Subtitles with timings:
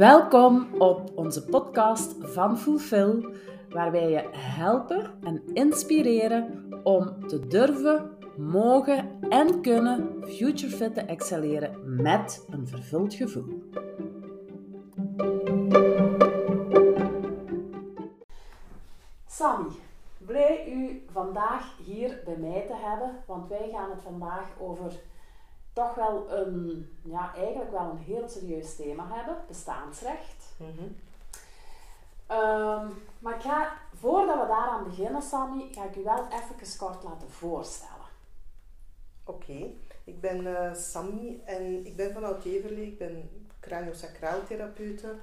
[0.00, 3.34] Welkom op onze podcast van Fulfill,
[3.68, 12.02] waar wij je helpen en inspireren om te durven, mogen en kunnen futurefit te excelleren
[12.02, 13.62] met een vervuld gevoel.
[19.26, 19.70] Sammy,
[20.18, 24.92] blij u vandaag hier bij mij te hebben, want wij gaan het vandaag over
[25.80, 30.54] toch wel een, ja, eigenlijk wel een heel serieus thema hebben, bestaansrecht.
[30.56, 30.88] Mhm.
[32.26, 32.88] Ehm,
[33.18, 37.30] maar ik ga, voordat we daaraan beginnen, Sammy, ga ik u wel even kort laten
[37.30, 38.08] voorstellen.
[39.24, 39.70] Oké,
[40.04, 45.14] ik ben uh, Sammy en ik ben van Oud-Everlee, ik ben craniosacraaltherapeute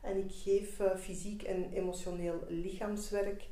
[0.00, 3.46] en ik geef uh, fysiek en emotioneel lichaamswerk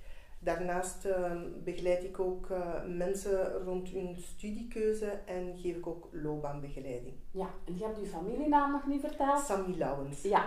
[0.45, 1.33] Daarnaast uh,
[1.65, 7.15] begeleid ik ook uh, mensen rond hun studiekeuze en geef ik ook loopbaanbegeleiding.
[7.31, 9.45] Ja, en je hebt uw familienaam nog niet verteld?
[9.45, 10.23] Sammy Lauwens.
[10.23, 10.45] Ja.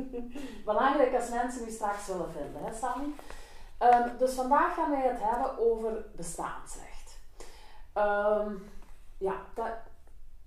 [0.64, 3.04] Belangrijk als mensen u straks zullen vinden, hè Sammy?
[3.78, 7.18] Um, dus vandaag gaan wij het hebben over bestaansrecht.
[7.94, 8.62] Um,
[9.18, 9.72] ja, dat,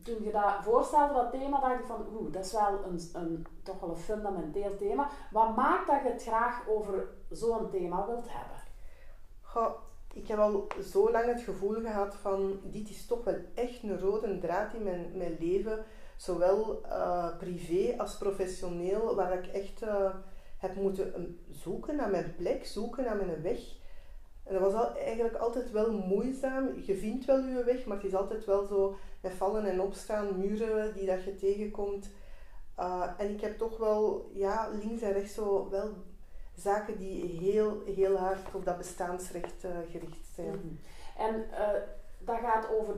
[0.03, 3.47] toen je dat voorstelde, dat thema, dacht ik van oeh, dat is wel een, een,
[3.63, 5.09] toch wel een fundamenteel thema.
[5.31, 8.64] Wat maakt dat je het graag over zo'n thema wilt hebben?
[10.13, 13.99] Ik heb al zo lang het gevoel gehad van dit is toch wel echt een
[13.99, 15.85] rode draad in mijn, mijn leven.
[16.17, 20.15] Zowel uh, privé als professioneel, waar ik echt uh,
[20.57, 23.59] heb moeten zoeken naar mijn plek, zoeken naar mijn weg.
[24.43, 26.69] En dat was al, eigenlijk altijd wel moeizaam.
[26.85, 30.39] Je vindt wel je weg, maar het is altijd wel zo met vallen en opstaan,
[30.39, 32.09] muren die dat je tegenkomt.
[32.79, 35.93] Uh, en ik heb toch wel ja, links en rechts zo wel
[36.55, 40.49] zaken die heel, heel hard op dat bestaansrecht uh, gericht zijn.
[40.49, 40.75] Mhm.
[41.17, 41.67] En uh,
[42.19, 42.95] dat gaat over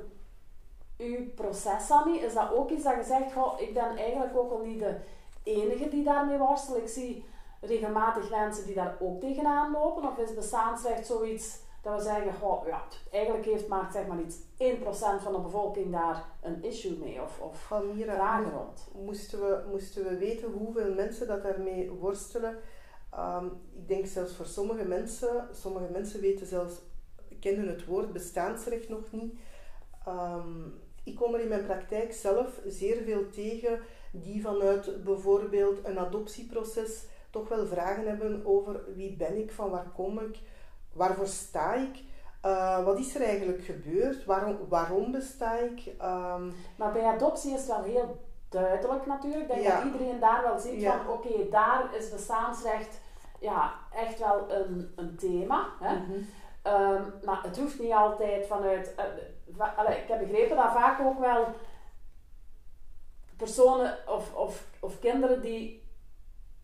[0.97, 2.17] uw proces, Sammy.
[2.17, 4.95] Is dat ook iets dat je zegt, goh, ik ben eigenlijk ook al niet de
[5.43, 6.77] enige die daarmee worstelt.
[6.77, 7.25] Ik zie
[7.61, 10.09] regelmatig mensen die daar ook tegenaan lopen.
[10.09, 14.37] Of is bestaansrecht zoiets dat we zeggen, goh, ja, eigenlijk heeft maar, zeg maar iets
[14.37, 18.87] 1% van de bevolking daar een issue mee of, of vragen rond.
[19.05, 22.57] Moesten we, moesten we weten hoeveel mensen dat daarmee worstelen,
[23.17, 26.73] Ehm, ik denk zelfs voor sommige mensen, sommige mensen weten zelfs,
[27.39, 29.33] kennen het woord bestaansrecht nog niet.
[30.05, 30.65] Ehm,
[31.03, 33.79] ik kom er in mijn praktijk zelf zeer veel tegen
[34.11, 39.91] die vanuit bijvoorbeeld een adoptieproces toch wel vragen hebben over wie ben ik, van waar
[39.95, 40.39] kom ik,
[40.93, 42.03] waarvoor sta ik.
[42.45, 44.25] Uh, wat is er eigenlijk gebeurd?
[44.25, 45.85] Waarom, waarom besta ik?
[45.87, 48.17] Um, maar bij adoptie is het wel heel
[48.49, 49.49] duidelijk natuurlijk.
[49.49, 52.99] Ik denk dat iedereen daar wel ziet van oké, daar is bestaansrecht
[53.39, 55.67] ja, echt wel een, een thema.
[55.79, 55.95] Hè?
[55.95, 56.21] Mhm.
[56.61, 58.95] Ehm, maar het hoeft niet altijd vanuit.
[58.99, 61.45] Uh, ik heb begrepen dat vaak ook wel
[63.37, 65.85] personen of, of, of kinderen die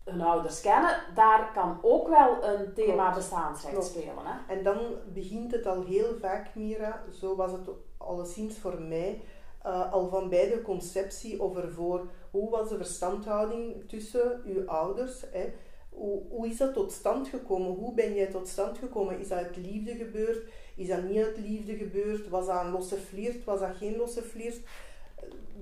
[0.04, 4.24] hun ouders kennen, daar kan ook wel een thema bestaansrecht spelen.
[4.24, 4.54] Hè?
[4.54, 4.78] En dan
[5.12, 9.22] begint het al heel vaak, Mira, zo was het alleszins voor mij,
[9.66, 15.24] uh, al van bij de conceptie over voor hoe was de verstandhouding tussen uw ouders.
[15.32, 15.52] Hè?
[15.94, 17.72] Hoe, hoe is dat tot stand gekomen?
[17.72, 19.18] Hoe ben jij tot stand gekomen?
[19.18, 20.48] Is dat uit liefde gebeurd?
[20.76, 22.28] Is dat niet uit liefde gebeurd?
[22.28, 23.44] Was dat een losse flirt?
[23.44, 24.60] Was dat geen losse flirt?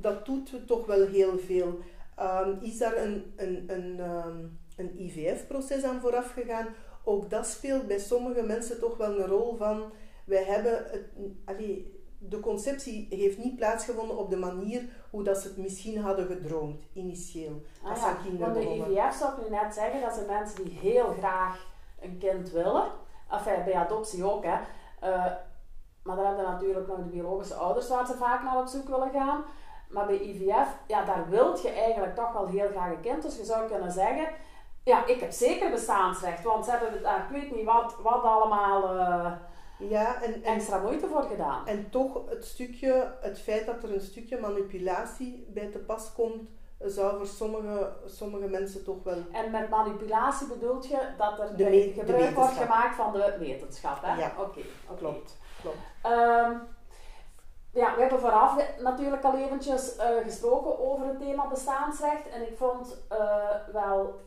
[0.00, 1.78] Dat doet toch wel heel veel.
[2.20, 6.68] Um, is daar een, een, een, um, een IVF-proces aan vooraf gegaan?
[7.04, 9.92] Ook dat speelt bij sommige mensen toch wel een rol van...
[10.24, 10.84] Wij hebben...
[10.90, 11.56] Het,
[12.28, 16.82] de conceptie heeft niet plaatsgevonden op de manier hoe dat ze het misschien hadden gedroomd,
[16.92, 17.62] initieel.
[17.82, 20.78] Ah, als ja, want de IVF zou ik nu net zeggen, dat zijn mensen die
[20.78, 21.66] heel graag
[22.00, 22.84] een kind willen.
[23.30, 24.56] Enfin, bij adoptie ook, hè.
[25.02, 25.32] Uh,
[26.02, 29.10] maar dan hebben natuurlijk nog de biologische ouders waar ze vaak naar op zoek willen
[29.10, 29.44] gaan.
[29.88, 33.22] Maar bij IVF, ja, daar wilt je eigenlijk toch wel heel graag een kind.
[33.22, 34.28] Dus je zou kunnen zeggen,
[34.84, 36.44] ja, ik heb zeker bestaansrecht.
[36.44, 38.96] Want ze hebben, uh, ik weet niet wat, wat allemaal...
[38.96, 39.32] Uh,
[39.88, 41.66] ja, en, extra moeite voor gedaan.
[41.66, 46.48] En toch het stukje, het feit dat er een stukje manipulatie bij te pas komt,
[46.78, 49.22] zou voor sommige, sommige mensen toch wel.
[49.32, 54.14] En met manipulatie bedoelt je dat er de gebruik wordt gemaakt van de wetenschap, hè?
[54.20, 54.60] Ja, oké.
[54.98, 55.36] Klopt.
[55.60, 55.76] klopt.
[56.06, 56.60] Um,
[57.72, 62.28] ja, we hebben vooraf natuurlijk al eventjes uh, gesproken over het thema bestaansrecht.
[62.28, 63.18] En ik vond uh,
[63.72, 64.20] wel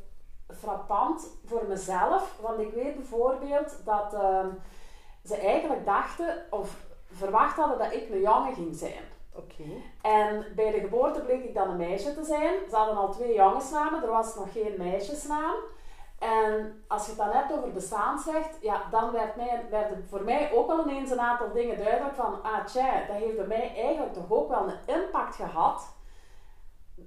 [0.58, 4.14] frappant voor mezelf, want ik weet bijvoorbeeld dat.
[4.14, 4.46] Uh,
[5.26, 6.76] ze eigenlijk dachten of
[7.12, 9.04] verwacht hadden dat ik een jongen ging zijn.
[9.36, 9.64] Oké.
[10.02, 12.54] En bij de geboorte bleek ik dan een meisje te zijn.
[12.70, 15.56] Ze hadden al twee jongensnamen, er was nog geen meisjesnaam.
[16.20, 20.24] En als je het dan hebt over bestaansrecht, ja, dan werd, mij, werd het voor
[20.24, 23.74] mij ook al ineens een aantal dingen duidelijk van, ah tja, dat heeft bij mij
[23.76, 25.95] eigenlijk toch ook wel een impact gehad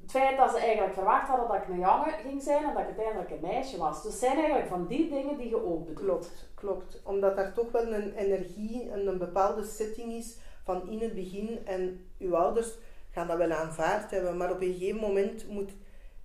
[0.09, 2.83] het feit dat ze eigenlijk verwacht hadden dat ik een jongen ging zijn en dat
[2.83, 4.03] ik uiteindelijk een meisje was.
[4.03, 6.01] Dus zijn eigenlijk van die dingen die je ook bedoelt.
[6.01, 7.01] Klopt, klopt.
[7.05, 11.59] Omdat daar toch wel een energie en een bepaalde setting is van in het begin
[11.67, 12.75] en uw ouders
[13.11, 15.71] gaan dat wel aanvaard hebben, maar op een gegeven moment moet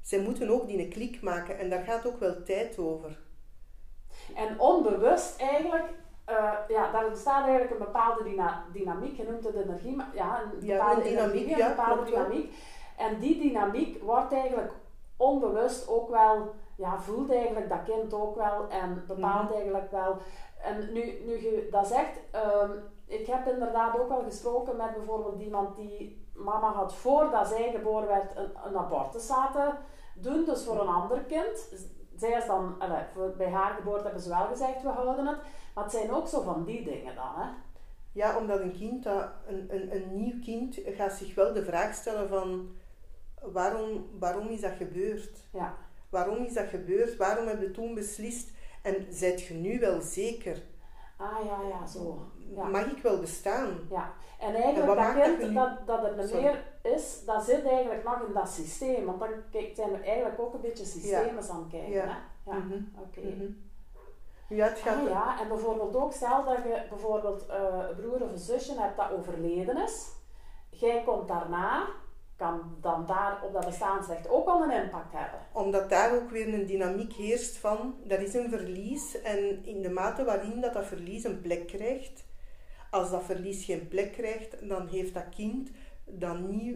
[0.02, 3.20] zij moeten ook die klik maken en daar gaat ook wel tijd over.
[4.36, 5.86] En onbewust eigenlijk,
[6.30, 8.24] uh, ja, daar bestaat eigenlijk een bepaalde
[8.74, 12.54] dynamiek, je noemt het energie, maar ja, een bepaalde ja, een dynamiek, een bepaalde dynamiek.
[12.98, 14.72] En die dynamiek wordt eigenlijk
[15.18, 19.54] onbewust ook wel, ja, voelt eigenlijk dat kind ook wel en bepaalt mhm.
[19.54, 20.18] eigenlijk wel.
[20.64, 25.42] En nu, nu je dat zegt, um, ik heb inderdaad ook al gesproken met bijvoorbeeld
[25.42, 29.78] iemand die mama had voordat zij geboren werd een, een abortus zaten
[30.16, 31.74] doen, dus voor een ander kind.
[32.18, 32.76] Zij is dan,
[33.14, 35.38] voor, bij haar geboorte hebben ze wel gezegd, we houden het.
[35.74, 37.50] Maar het zijn ook zo van die dingen dan, hè?
[38.12, 41.94] Ja, omdat een kind, dat, een, een, een nieuw kind, gaat zich wel de vraag
[41.94, 42.70] stellen van
[43.52, 45.48] waarom, waarom is dat gebeurd?
[45.52, 45.76] Ja.
[46.10, 47.18] Waarom is dat gebeurd?
[47.18, 48.52] Waarom heb je toen beslist?
[48.82, 50.62] En zijt je nu wel zeker?
[51.18, 52.26] Ah ja, ja, zo.
[52.56, 52.68] Ja.
[52.68, 53.80] Mag ik wel bestaan?
[53.90, 54.14] Ja.
[54.40, 58.50] En eigenlijk dat kind, dat, dat het meer is, dat zit eigenlijk nog in dat
[58.50, 59.06] systeem.
[59.06, 61.92] Want dan zijn we eigenlijk ook een beetje systemen aan het kijken.
[61.92, 62.52] Ja, hè?
[62.52, 62.58] ja.
[62.58, 62.82] Mhm.
[63.00, 63.20] oké.
[63.20, 63.52] Mhm.
[64.48, 64.98] Ja, het gaat...
[64.98, 67.56] Ah, ja, en bijvoorbeeld ook, stel dat je bijvoorbeeld uh,
[67.90, 70.12] een broer of een zusje hebt dat overleden is.
[70.70, 71.88] Jij komt daarna,
[72.36, 75.40] kan dan daar op dat bestaansrecht ook al een impact hebben.
[75.52, 79.22] Omdat daar ook weer een dynamiek heerst van, dat is een verlies.
[79.22, 82.26] En in de mate waarin dat, dat verlies een plek krijgt,
[82.92, 85.70] als dat verlies geen plek krijgt, dan heeft dat kind,
[86.06, 86.76] dan nieuw,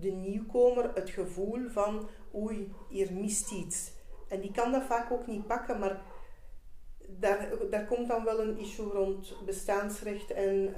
[0.00, 3.92] de nieuwkomer, het gevoel van oei, hier mist iets.
[4.28, 6.00] En die kan dat vaak ook niet pakken, maar
[7.06, 10.74] daar, daar komt dan wel een issue rond bestaansrecht en,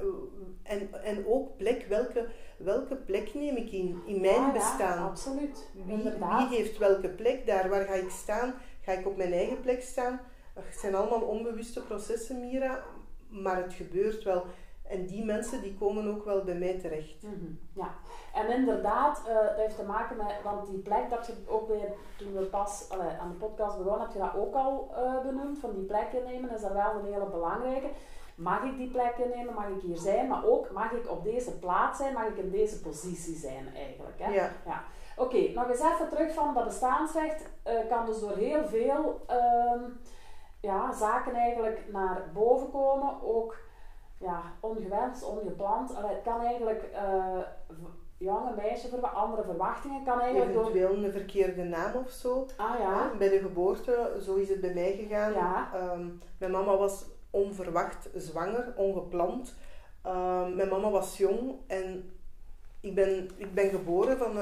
[0.62, 1.86] en, en ook plek.
[1.88, 2.26] Welke,
[2.56, 4.98] welke plek neem ik in, in mijn ja, bestaan?
[4.98, 5.68] Ja, absoluut.
[5.72, 7.68] Wie, wie heeft welke plek daar?
[7.68, 8.54] Waar ga ik staan?
[8.80, 10.20] Ga ik op mijn eigen plek staan?
[10.54, 12.84] Het zijn allemaal onbewuste processen, Mira,
[13.28, 14.44] maar het gebeurt wel.
[14.88, 17.22] En die mensen die komen ook wel bij mij terecht.
[17.22, 17.94] Mhm, ja,
[18.34, 21.94] en inderdaad, uh, dat heeft te maken met, want die plek dat je ook bij,
[22.16, 25.58] toen we pas allee, aan de podcast begonnen, heb je dat ook al uh, benoemd,
[25.58, 27.88] van die plek innemen is daar wel een hele belangrijke.
[28.34, 31.58] Mag ik die plek innemen, mag ik hier zijn, maar ook mag ik op deze
[31.58, 34.18] plaats zijn, mag ik in deze positie zijn eigenlijk.
[34.18, 34.32] Hè?
[34.32, 34.50] Ja.
[34.66, 34.84] ja.
[35.16, 39.82] Oké, nog eens even terug van dat bestaansrecht uh, kan dus door heel veel ehm,
[40.60, 43.56] ja, zaken eigenlijk naar boven komen, ook
[44.18, 45.94] ja, ongewenst, ongepland.
[45.94, 47.38] Allee, het kan eigenlijk uh,
[48.16, 51.04] jonge meisjes voor andere verwachtingen kan eigenlijk Eventueel door...
[51.04, 52.46] een verkeerde naam of zo.
[52.56, 53.10] Ah ja.
[53.18, 55.32] bij de geboorte, zo is het bij mij gegaan.
[55.32, 55.70] Ja.
[55.74, 56.06] Ehm,
[56.38, 59.54] mijn mama was onverwacht zwanger, ongepland.
[60.06, 62.12] Um, mijn mama was jong en
[62.80, 64.36] ik ben, ik ben geboren van,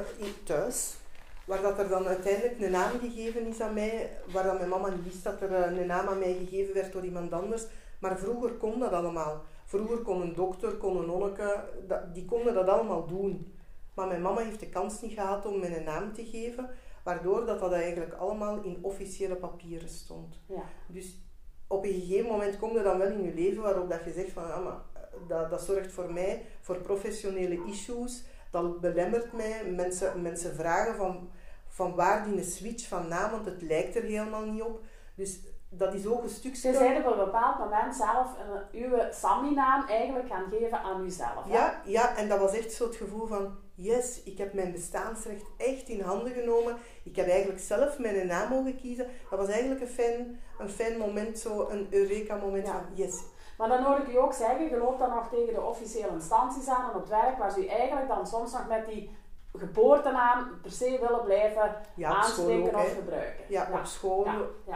[0.44, 0.96] thuis.
[1.44, 4.88] Waar dat er dan uiteindelijk een naam gegeven is aan mij, waar dan mijn mama
[4.88, 7.66] niet wist dat er eh, een naam aan mij gegeven werd door iemand anders.
[7.98, 9.42] Maar vroeger kon dat allemaal.
[9.66, 11.64] Vroeger kon een dokter, kon een nonneke,
[12.12, 13.54] die konden dat allemaal doen.
[13.94, 16.70] Maar mijn mama heeft de kans niet gehad om me een naam te geven,
[17.04, 20.40] waardoor dat, dat eigenlijk allemaal in officiële papieren stond.
[20.46, 20.62] Ja.
[20.86, 21.20] Dus
[21.66, 24.30] op een gegeven moment komt er dan wel in je leven waarop dat je zegt
[24.30, 24.80] van, ja, maar
[25.28, 29.70] dat, dat zorgt voor mij voor professionele issues, dat belemmert mij.
[29.70, 31.30] Mensen, mensen vragen van,
[31.68, 34.80] van waar die een switch van naam, want het lijkt er helemaal niet op.
[35.14, 35.40] Dus
[35.76, 36.60] dat is ook een stukje...
[36.60, 41.44] Ze zijn op een bepaald moment zelf een, uw Sammy-naam eigenlijk gaan geven aan uzelf.
[41.50, 43.64] Ja, ja, en dat was echt zo het gevoel van...
[43.74, 46.76] Yes, ik heb mijn bestaansrecht echt in handen genomen.
[47.02, 49.06] Ik heb eigenlijk zelf mijn naam mogen kiezen.
[49.30, 53.22] Dat was eigenlijk een fijn, een fijn moment, zo een Eureka-moment van yes.
[53.58, 56.68] Maar dan hoor ik u ook zeggen, je loopt dan nog tegen de officiële instanties
[56.68, 59.16] aan en op het werk, waar ze eigenlijk dan soms nog met die
[59.58, 63.44] geboortenaam per se willen blijven aanspreken of gebruiken.
[63.48, 64.26] Ja, op school,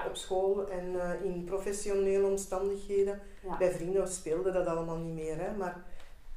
[0.06, 3.20] Op school en eh, in professionele omstandigheden.
[3.58, 5.84] Bij vrienden speelde dat allemaal niet meer, hè, maar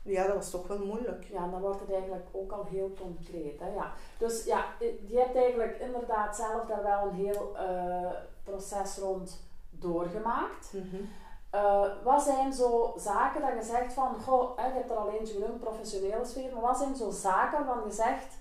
[0.01, 1.23] ja, dat was toch wel moeilijk.
[1.23, 3.59] Ja, dan wordt het eigenlijk ook al heel concreet.
[3.59, 3.73] Hè?
[3.73, 3.93] Ja.
[4.17, 8.12] Dus ja, je hebt eigenlijk inderdaad zelf daar wel een heel uh,
[8.43, 10.73] proces rond doorgemaakt.
[10.73, 11.09] Mm
[11.55, 15.33] uh, wat zijn zo zaken dat je zegt van, goh, je hebt er al eentje
[15.33, 18.38] genoemd, professionele sfeer, maar wat zijn zo zaken van je zegt,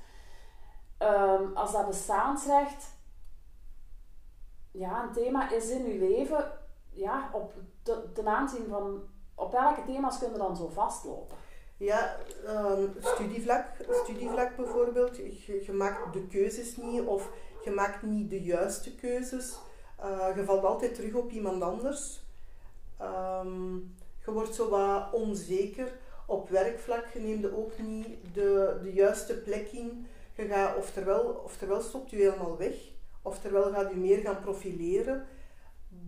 [0.99, 2.90] um, als dat bestaansrecht
[4.73, 6.52] ja, een thema is in je leven,
[6.90, 7.52] ja, op,
[8.14, 9.02] ten aanzien van,
[9.35, 11.37] op welke thema's kun je dan zo vastlopen?
[11.76, 12.16] Ja,
[12.47, 15.16] um, studievlak, studievlak bijvoorbeeld.
[15.16, 17.31] Je, maakt de keuzes niet of
[17.64, 19.59] je maakt niet de juiste keuzes.
[20.00, 22.22] Uh, je valt altijd terug op iemand anders.
[23.02, 23.94] Um,
[24.25, 25.92] je wordt zo wat onzeker.
[26.26, 30.06] Op werkvlak je neemt ook niet de, de juiste plek in.
[30.35, 32.75] Je gaat, oftewel, oftewel stopt u helemaal weg,
[33.23, 35.26] oftewel gaat u meer gaan profileren,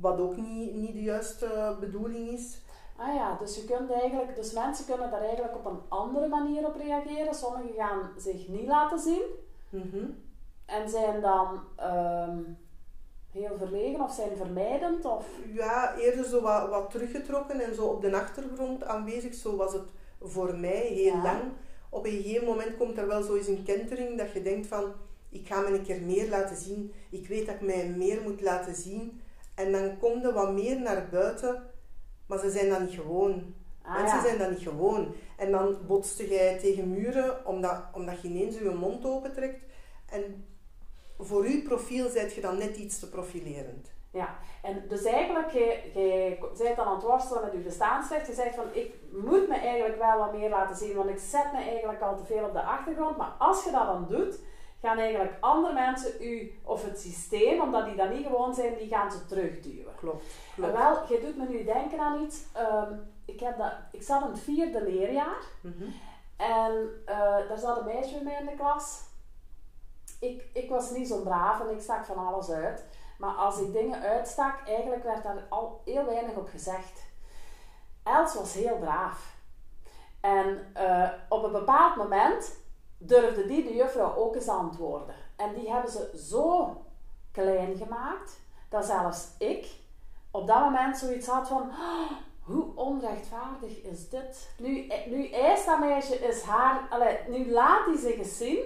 [0.00, 2.62] wat ook niet, niet de juiste bedoeling is.
[2.96, 6.66] Ah ja, dus, je kunt eigenlijk, dus mensen kunnen daar eigenlijk op een andere manier
[6.66, 7.34] op reageren.
[7.34, 9.22] Sommigen gaan zich niet laten zien
[9.70, 10.06] Mhm.
[10.66, 12.38] en zijn dan ehm,
[13.34, 15.04] heel verlegen of zijn vermijdend.
[15.04, 15.26] Of...
[15.52, 19.34] Ja, eerder zo wat, wat teruggetrokken en zo op de achtergrond aanwezig.
[19.34, 19.88] Zo was het
[20.20, 21.22] voor mij heel Ja.
[21.22, 21.42] lang.
[21.88, 24.92] Op een gegeven moment komt er wel zo eens een kentering dat je denkt van,
[25.28, 26.92] ik ga me een keer meer laten zien.
[27.10, 29.20] Ik weet dat ik mij meer moet laten zien.
[29.54, 31.62] En dan komt er wat meer naar buiten,
[32.26, 33.54] maar ze zijn dat niet gewoon.
[33.82, 34.24] Ah, Mensen ja.
[34.24, 35.14] zijn dat niet gewoon.
[35.36, 39.60] En dan botste jij tegen muren omdat, omdat je ineens je mond opentrekt.
[40.06, 40.44] En
[41.18, 43.92] voor uw profiel zijt je dan net iets te profilerend.
[44.10, 48.26] Ja, en dus eigenlijk, je, je bent dan aan het worstelen met je bestaansrecht.
[48.26, 51.52] Je zegt van, ik moet me eigenlijk wel wat meer laten zien, want ik zet
[51.52, 53.16] me eigenlijk al te veel op de achtergrond.
[53.16, 54.38] Maar als je dat dan doet,
[54.80, 58.88] gaan eigenlijk andere mensen u, of het systeem, omdat die dat niet gewoon zijn, die
[58.88, 59.94] gaan ze terugduwen.
[59.96, 60.24] Klopt.
[60.56, 60.72] En klopt.
[60.72, 62.42] wel, je doet me nu denken aan iets.
[62.52, 62.92] Ehm,
[63.24, 65.42] ik, heb dat, ik zat in het vierde leerjaar.
[65.60, 65.84] Mhm.
[66.36, 69.02] En eh, daar zat een meisje bij mij in de klas.
[70.24, 72.84] Ik, ik was niet zo braaf en ik stak van alles uit.
[73.18, 77.02] Maar als ik dingen uitstak, eigenlijk werd daar al heel weinig op gezegd.
[78.02, 79.34] Els was heel braaf.
[80.20, 82.56] En eh, op een bepaald moment
[82.98, 85.14] durfde die de juffrouw ook eens antwoorden.
[85.36, 86.76] En die hebben ze zo
[87.32, 89.66] klein gemaakt, dat zelfs ik
[90.30, 91.62] op dat moment zoiets had van...
[91.62, 92.10] "Oh,
[92.44, 94.54] hoe onrechtvaardig is dit?
[94.58, 96.88] Nu, nu eist dat meisje is haar...
[97.28, 98.58] Nu laat hij zich eens zien.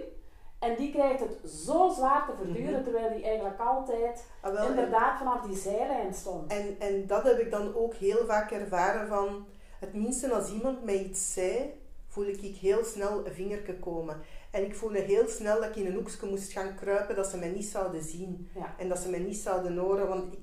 [0.58, 2.82] En die krijgt het zo zwaar te verduren, Mhm.
[2.82, 6.52] terwijl die eigenlijk altijd Ah, wel, en- inderdaad vanaf die zijlijn stond.
[6.52, 9.46] En, en dat heb ik dan ook heel vaak ervaren van...
[9.78, 14.16] Het minste als iemand mij iets zei, voel ik heel snel een vingertje komen.
[14.50, 17.36] En ik voelde heel snel dat ik in een hoekje moest gaan kruipen, dat ze
[17.38, 18.50] mij niet zouden zien.
[18.54, 18.74] Ja.
[18.78, 20.38] En dat ze mij niet zouden horen, want ik,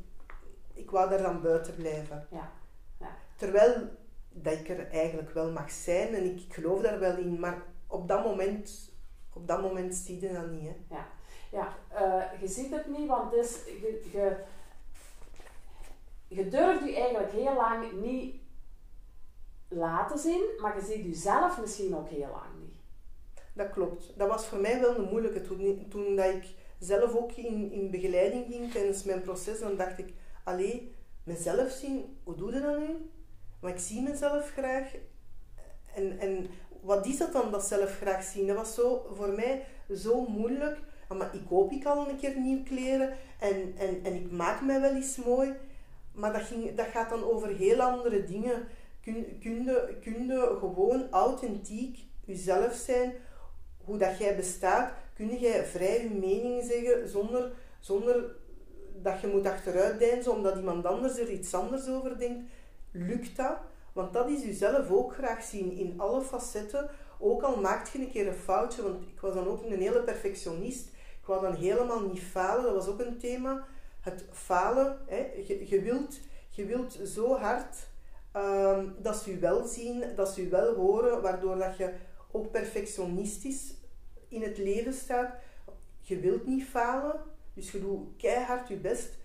[0.73, 2.27] ik wou daar dan buiten blijven.
[2.31, 2.51] Ja.
[2.99, 3.07] Ja.
[3.35, 3.73] Terwijl
[4.29, 7.61] dat ik er eigenlijk wel mag zijn en ik, ik geloof daar wel in, maar
[7.87, 8.93] op dat moment,
[9.35, 10.69] op dat moment zie je dat niet.
[10.87, 10.97] Hè.
[11.51, 14.37] Ja, eh, je ziet het niet, want het is, je, je,
[16.27, 18.35] je durft je eigenlijk heel lang niet
[19.67, 22.73] laten zien, maar je ziet jezelf misschien ook heel lang niet.
[23.53, 24.13] Dat klopt.
[24.17, 25.41] Dat was voor mij wel een moeilijke.
[25.41, 26.45] Toen, toen dat ik
[26.79, 30.13] zelf ook in, in begeleiding ging tijdens mijn proces, dan dacht ik,
[30.43, 33.11] allee, mezelf zien, hoe doe je dat nu?
[33.59, 34.93] Maar ik zie mezelf graag.
[35.93, 36.47] En, en
[36.85, 38.47] wat is dat dan, dat zelf graag zien?
[38.47, 39.65] Dat was zo, voor mij
[39.95, 40.77] zo moeilijk.
[41.17, 44.81] Maar ik koop ik al een keer nieuwe kleren en, en, en ik maak mij
[44.81, 45.53] wel eens mooi.
[46.11, 48.67] Maar dat, ging, dat gaat dan over heel andere dingen.
[49.01, 49.15] Kun
[50.25, 53.13] je gewoon authentiek jezelf zijn,
[53.83, 58.35] hoe dat jij bestaat, kun jij vrij je mening zeggen zonder, zonder
[59.01, 62.49] dat je moet achteruit deinzen omdat iemand anders er iets anders over denkt.
[62.91, 63.57] Lukt dat?
[63.95, 66.89] Want dat is jezelf ook graag zien in alle facetten.
[67.19, 70.03] Ook al maakt je een keer een foutje, want ik was dan ook een hele
[70.03, 70.87] perfectionist.
[71.19, 73.67] Ik wou dan helemaal niet falen, dat was ook een thema.
[73.99, 75.31] Het falen, hè.
[75.47, 77.75] Je, je, wilt, je wilt zo hard
[78.31, 81.93] ehm, dat ze je wel zien, dat ze je wel horen, waardoor dat je
[82.31, 83.73] ook perfectionistisch
[84.27, 85.35] in het leven staat.
[85.99, 87.21] Je wilt niet falen,
[87.53, 89.17] dus je doet keihard je best.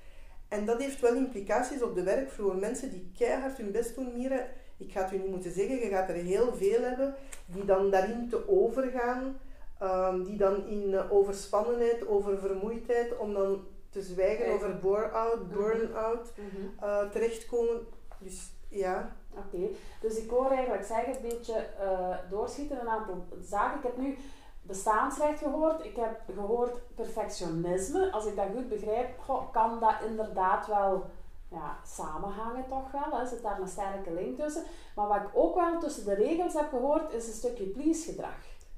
[0.48, 2.56] En dat heeft wel implicaties op de werkvloer.
[2.56, 4.46] Mensen die keihard hun best doen, Mira,
[4.80, 7.14] ik ga het u niet moeten zeggen, je gaat er heel veel hebben,
[7.46, 9.38] die dan daarin te overgaan,
[9.78, 14.54] ehm, die dan in eh, overspannenheid, over vermoeidheid, om dan te zwijgen Even.
[14.56, 15.54] over bore-out, Mhm.
[15.58, 16.32] burn-out,
[16.80, 17.86] eh, terechtkomen.
[18.18, 19.12] Dus ja,
[19.46, 19.68] Oké,
[20.00, 23.78] dus ik hoor eigenlijk zeggen, een beetje eh, doorschieten een aantal zaken.
[23.78, 24.16] Ik heb nu
[24.62, 28.10] bestaansrecht gehoord, ik heb gehoord perfectionisme.
[28.12, 31.04] Als ik dat goed begrijp, goh, kan dat inderdaad wel
[31.50, 33.18] ja, samenhangen toch wel.
[33.20, 33.26] Hè?
[33.26, 34.64] Zit daar een sterke link tussen.
[34.94, 38.36] Maar wat ik ook wel tussen de regels heb gehoord, is een stukje please gedrag.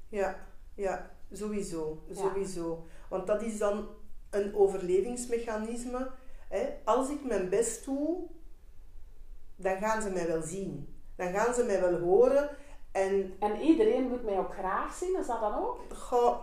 [0.09, 0.35] Ja,
[0.75, 2.15] ja, sowieso, Ja.
[2.15, 2.83] sowieso.
[3.09, 3.87] Want dat is dan
[4.29, 6.09] een overlevingsmechanisme.
[6.49, 6.69] Hè.
[6.85, 8.27] Als ik mijn best doe,
[9.55, 11.01] dan gaan ze mij wel zien.
[11.15, 12.49] Dan gaan ze mij wel horen.
[12.91, 15.79] En En iedereen moet mij ook graag zien, is dat dan ook?
[15.89, 16.41] ga,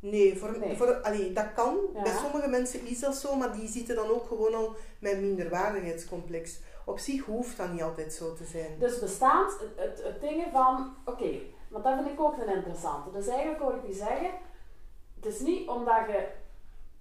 [0.00, 0.76] nee, voor, Nee.
[0.76, 1.76] Voor, allee, dat kan.
[1.94, 2.02] Ja.
[2.02, 5.20] Bij sommige mensen is dat zo, maar die zitten dan ook gewoon al met een
[5.20, 6.58] minderwaardigheidscomplex.
[6.84, 8.78] Op zich hoeft dat niet altijd zo te zijn.
[8.78, 11.38] Dus bestaat het, het, het dingen van, oké,
[11.68, 13.10] want dat vind ik ook een interessante.
[13.12, 14.30] Dus eigenlijk hoor ik u zeggen,
[15.14, 16.26] het is niet omdat je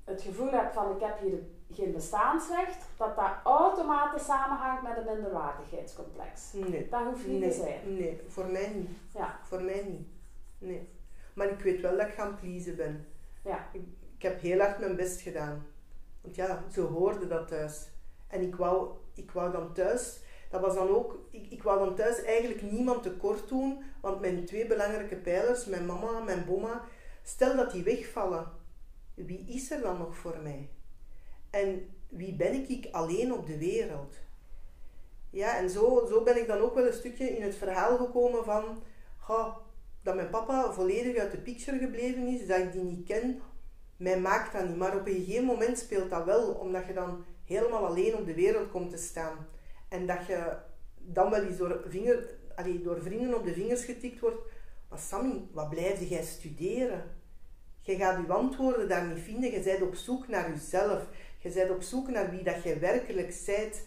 [0.04, 1.40] het gevoel hebt van ik heb hier
[1.72, 6.54] geen bestaansrecht, dat dat automatisch samenhangt met een minderwaardigheidscomplex.
[6.54, 6.88] Nee.
[6.90, 7.80] Dat hoeft niet Nee, te zijn.
[7.98, 8.90] nee, voor mij niet.
[9.14, 9.40] Ja.
[9.44, 10.08] Voor mij niet.
[10.58, 10.90] Nee.
[11.36, 13.08] Maar ik weet wel dat ik gaan pleasen ben.
[13.44, 13.70] Ja.
[13.74, 13.82] Ik,
[14.16, 15.66] ik heb heel hard mijn best gedaan.
[16.22, 17.90] Want ja, ze hoorden dat thuis.
[18.28, 21.96] En ik wou, ik wou dan thuis, dat was dan ook, ik, ik wou dan
[21.96, 26.84] thuis eigenlijk niemand tekort doen, want mijn twee belangrijke pijlers, mijn mama, mijn bomma,
[27.24, 28.52] stel dat die wegvallen,
[29.14, 30.70] wie is er dan nog voor mij?
[31.50, 34.16] En wie ben ik, ik alleen op de wereld?
[35.30, 38.46] Ja, en zo, zo ben ik dan ook wel een stukje in het verhaal gekomen
[38.46, 38.84] van
[40.06, 43.42] dat mijn papa volledig uit de picture gebleven is, dat ik die niet ken,
[43.98, 44.78] mij maakt dat niet.
[44.78, 48.34] Maar op een gegeven moment speelt dat wel, omdat je dan helemaal alleen op de
[48.34, 49.48] wereld komt te staan.
[49.90, 50.58] En dat je
[50.96, 54.38] dan wel eens door, vinger, allee, door vrienden op de vingers getikt wordt.
[54.90, 57.04] Maar Sammy, wat blijf jij studeren?
[57.82, 59.52] Je gaat je antwoorden daar niet vinden.
[59.52, 61.08] Je bent op zoek naar jezelf.
[61.38, 63.82] Je bent op zoek naar wie dat je werkelijk bent.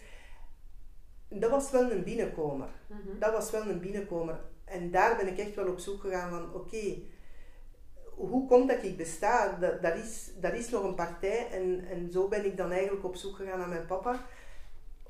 [1.29, 2.69] Dat was wel een binnenkomer.
[2.87, 3.19] Mhm.
[3.19, 4.41] Dat was wel een binnenkomer.
[4.71, 6.99] En daar ben ik echt wel op zoek gegaan van, oké,
[8.15, 9.57] hoe komt dat ik besta?
[9.61, 11.51] Dat, dat, is, dat is nog een partij.
[11.51, 14.21] En, en zo ben ik dan eigenlijk op zoek gegaan naar mijn papa.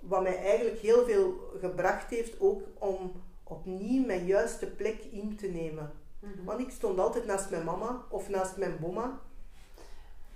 [0.00, 3.12] Wat mij eigenlijk heel veel gebracht heeft, ook om
[3.42, 5.92] opnieuw mijn juiste plek in te nemen.
[6.18, 6.44] Mhm.
[6.44, 9.20] Want ik stond altijd naast mijn mama of naast mijn bomma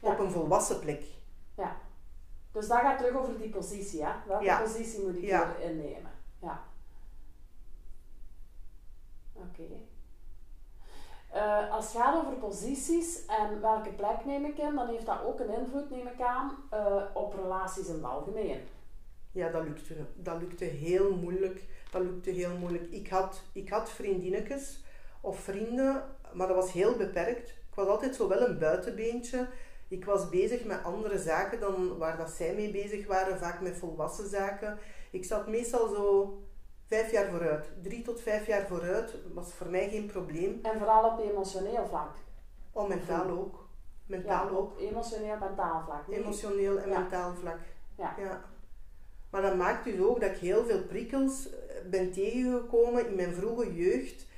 [0.01, 0.13] Ja.
[0.13, 1.03] op een volwassen plek.
[1.57, 1.77] Ja.
[2.53, 4.13] Dus dat gaat terug over die positie, hè?
[4.27, 4.61] Welke Ja.
[4.61, 5.57] positie moet ik Ja.
[5.57, 6.11] innemen?
[6.43, 6.63] Ja.
[9.49, 9.63] Oké.
[11.33, 15.25] Eh, als het gaat over posities en welke plek neem ik in, dan heeft dat
[15.25, 18.61] ook een invloed, neem ik aan, eh, op relaties in het algemeen.
[19.33, 21.65] Ja, dat lukte, dat lukte heel moeilijk.
[21.91, 22.91] Dat lukte heel moeilijk.
[22.91, 24.85] Ik had, ik had vriendinnetjes
[25.21, 27.49] of vrienden, maar dat was heel beperkt.
[27.49, 29.49] Ik was altijd zo wel een buitenbeentje.
[29.89, 33.77] Ik was bezig met andere zaken dan waar dat zij mee bezig waren, vaak met
[33.77, 34.79] volwassen zaken.
[35.11, 36.39] Ik zat meestal zo
[36.93, 37.67] vijf jaar vooruit.
[37.83, 40.59] Drie tot vijf jaar vooruit was voor mij geen probleem.
[40.63, 42.15] En vooral op emotioneel vlak.
[42.73, 43.69] Oh, mentaal ook.
[44.07, 44.79] Mentaal Ja, ook.
[44.81, 46.09] emotioneel mentaal vlak.
[46.09, 46.99] Emotioneel en Ja.
[46.99, 47.59] mentaal vlak.
[47.97, 48.45] Ja.
[49.31, 51.57] Maar dat maakt dus ook dat ik heel veel prikkels eh,
[51.91, 54.31] ben tegengekomen in mijn vroege jeugd.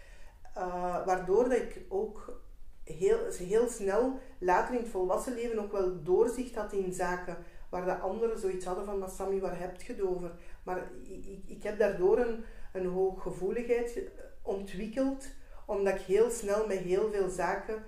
[0.55, 2.41] eh, waardoor dat ik ook
[2.85, 7.37] heel, heel snel later in het volwassen leven ook wel doorzicht had in zaken
[7.71, 10.31] waar de anderen zoiets hadden van, maar Sammy, waar heb je het over?
[10.65, 14.11] Maar ik, ik, heb daardoor een, een hooggevoeligheid ge-
[14.43, 15.27] ontwikkeld,
[15.67, 17.85] omdat ik heel snel met heel veel zaken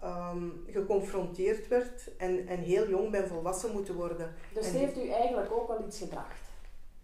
[0.00, 4.34] ehm, geconfronteerd werd en, en heel jong ben volwassen moeten worden.
[4.52, 6.40] Dus En- heeft u eigenlijk ook wel iets gebracht.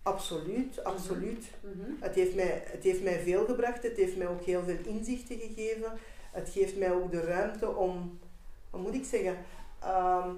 [0.02, 1.44] Absoluut, absoluut.
[1.60, 1.90] Mhm.
[2.00, 5.38] Het, heeft mij, het heeft mij veel gebracht, het heeft mij ook heel veel inzichten
[5.38, 5.92] gegeven.
[6.32, 8.18] Het geeft mij ook de ruimte om,
[8.70, 9.36] wat moet ik zeggen,
[9.82, 10.30] Ehm,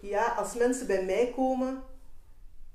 [0.00, 1.82] ja, als mensen bij mij komen,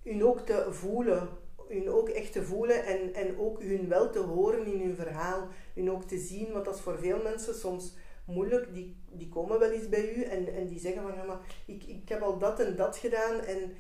[0.04, 1.30] hun ook te voelen,
[1.68, 5.48] hun ook echt te voelen en, en ook hun wel te horen in hun verhaal,
[5.74, 9.60] hun ook te zien, want dat is voor veel mensen soms moeilijk, die, die komen
[9.60, 12.38] wel eens bij u en, en die zeggen van ja, maar ik, ik heb al
[12.38, 13.76] dat en dat gedaan en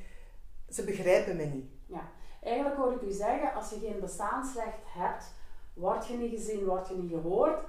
[0.69, 1.65] ze begrijpen me niet.
[1.86, 2.12] Ja.
[2.41, 5.33] Eigenlijk hoor ik u zeggen, als je geen bestaansrecht hebt,
[5.73, 7.63] word je niet gezien, word je niet gehoord.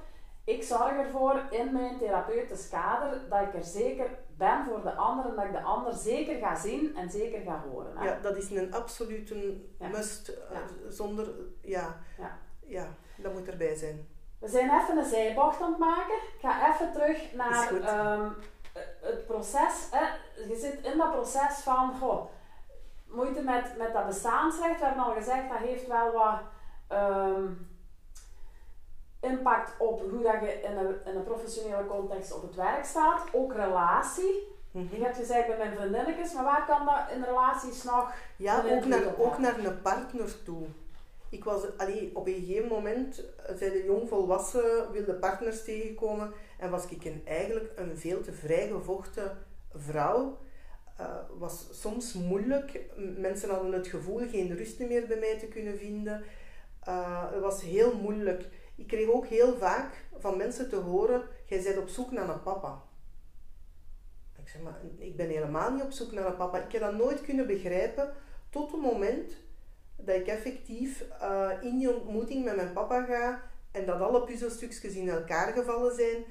[0.44, 5.24] Ik zorg ervoor in mijn therapeutisch kader dat ik er zeker ben voor de ander
[5.26, 7.96] en dat ik de ander zeker ga zien en zeker ga horen.
[7.96, 8.04] Hè?
[8.04, 9.88] Ja, dat is een absolute Ja.
[9.88, 10.28] must.
[10.28, 10.90] eh, Ja.
[10.90, 11.28] Zonder,
[11.60, 12.38] ja, Ja.
[12.66, 14.08] ja, dat moet erbij zijn.
[14.40, 16.14] We zijn even een zijbocht aan het maken.
[16.14, 18.28] Ik ga even terug naar ehm,
[19.00, 19.88] het proces.
[19.90, 20.04] Hè.
[20.48, 22.24] Je zit in dat proces van goh,
[23.06, 24.78] moeite met, met dat bestaansrecht.
[24.80, 26.40] We hebben al gezegd, dat heeft wel wat
[26.88, 27.44] ehm,
[29.24, 33.22] impact op hoe dat je in een, in een professionele context op het werk staat.
[33.32, 34.52] Ook relatie.
[34.70, 34.96] Mhm.
[34.96, 38.12] Je hebt gezegd bij mijn vriendinnetjes, maar waar kan dat in relaties nog?
[38.36, 39.40] Ja, ook naar, ook hebben?
[39.40, 40.66] naar een partner toe.
[41.28, 46.70] Ik was, allee, op een gegeven moment eh, zijn de jongvolwassen, wilde partners tegenkomen en
[46.70, 49.38] was ik een, eigenlijk een veel te vrijgevochten
[49.74, 50.38] vrouw.
[50.96, 51.06] Eh,
[51.38, 52.80] was soms moeilijk.
[53.16, 56.24] Mensen hadden het gevoel geen rust meer bij mij te kunnen vinden.
[56.84, 58.48] Eh, het was heel moeilijk.
[58.74, 62.42] Ik kreeg ook heel vaak van mensen te horen: jij bent op zoek naar een
[62.42, 62.82] papa.
[64.38, 66.58] Ik zeg maar, ik ben helemaal niet op zoek naar een papa.
[66.58, 68.12] Ik heb dat nooit kunnen begrijpen
[68.50, 69.32] tot het moment
[69.96, 74.94] dat ik effectief eh, in die ontmoeting met mijn papa ga en dat alle puzzelstukjes
[74.94, 76.24] in elkaar gevallen zijn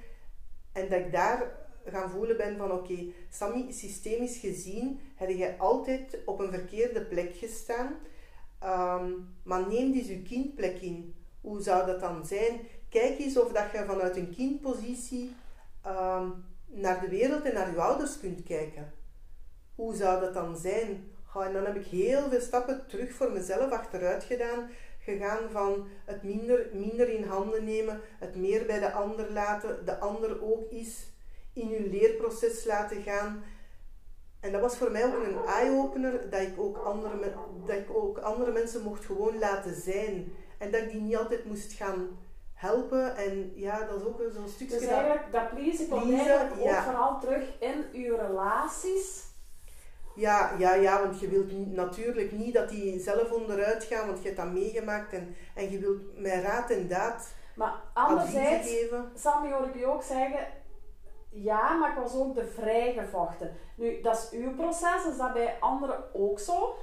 [0.71, 6.17] en dat ik daar gaan voelen ben van oké, Sammy, systemisch gezien heb je altijd
[6.25, 7.95] op een verkeerde plek gestaan,
[8.63, 9.11] Ehm,
[9.43, 11.15] maar neem dus je kindplek in.
[11.43, 12.59] Hoe zou dat dan zijn?
[12.89, 15.35] Kijk eens of dat je vanuit een kindpositie
[15.81, 16.29] ehm,
[16.65, 18.93] naar de wereld en naar je ouders kunt kijken.
[19.75, 21.11] Hoe zou dat dan zijn?
[21.41, 26.23] En dan heb ik heel veel stappen terug voor mezelf achteruit gedaan, gegaan van het
[26.23, 31.11] minder, minder in handen nemen, het meer bij de ander laten, de ander ook eens
[31.53, 33.43] in hun leerproces laten gaan.
[34.39, 36.31] En dat was voor mij ook een eye-opener dat
[37.65, 40.33] dat ik ook andere mensen mocht gewoon laten zijn.
[40.63, 42.17] En dat ik die niet altijd moest gaan
[42.53, 43.15] helpen.
[43.15, 44.79] En ja, dat is ook zo'n stukje...
[44.79, 49.31] Dus eigenlijk, dat pleasen komt eigenlijk ook vooral terug in uw relaties.
[50.15, 54.25] Ja, ja, ja, want je wilt natuurlijk niet dat die zelf onderuit gaan, want je
[54.25, 59.11] hebt dat meegemaakt en, en je wilt met raad en daad Maar anderzijds, geven.
[59.15, 60.47] Sammy hoor ik je ook zeggen,
[61.29, 63.55] ja, maar ik was ook de vrijgevochten.
[63.75, 66.75] Nu, dat is uw proces, is dat bij anderen ook zo?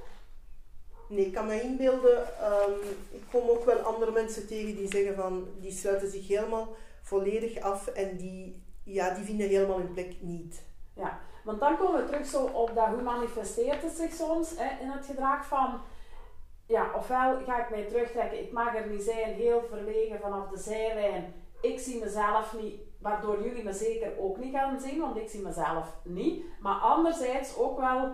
[1.11, 2.79] Nee, ik kan me inbeelden, um,
[3.11, 7.59] ik kom ook wel andere mensen tegen die zeggen van, die sluiten zich helemaal volledig
[7.59, 10.63] af en die, ja, die vinden helemaal hun plek niet.
[10.95, 14.83] Ja, want dan komen we terug zo op dat, hoe manifesteert het zich soms hè,
[14.83, 15.81] in het gedrag van,
[16.65, 20.57] ja, ofwel ga ik mij terugtrekken, ik mag er niet zijn, heel verlegen vanaf de
[20.57, 25.29] zijlijn, ik zie mezelf niet, waardoor jullie me zeker ook niet gaan zien, want ik
[25.29, 26.43] zie mezelf niet.
[26.59, 28.11] Maar anderzijds ook wel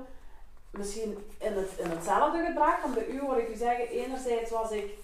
[0.77, 2.81] misschien in, het, in hetzelfde gedrag.
[2.81, 4.97] Want bij u hoor ik u zeggen, enerzijds was ik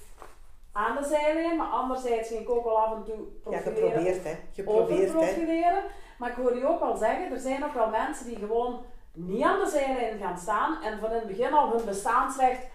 [0.72, 3.90] aan de zijlijn, maar anderzijds ging ik ook wel af en toe profileren.
[3.90, 4.36] Ja, geprobeerd hè.
[4.54, 5.84] Geprobeerd profileren.
[6.18, 8.82] Maar ik hoor u ook wel zeggen, er zijn ook wel mensen die gewoon
[9.14, 12.68] niet aan de zijlijn gaan staan en van in het begin al hun bestaansrecht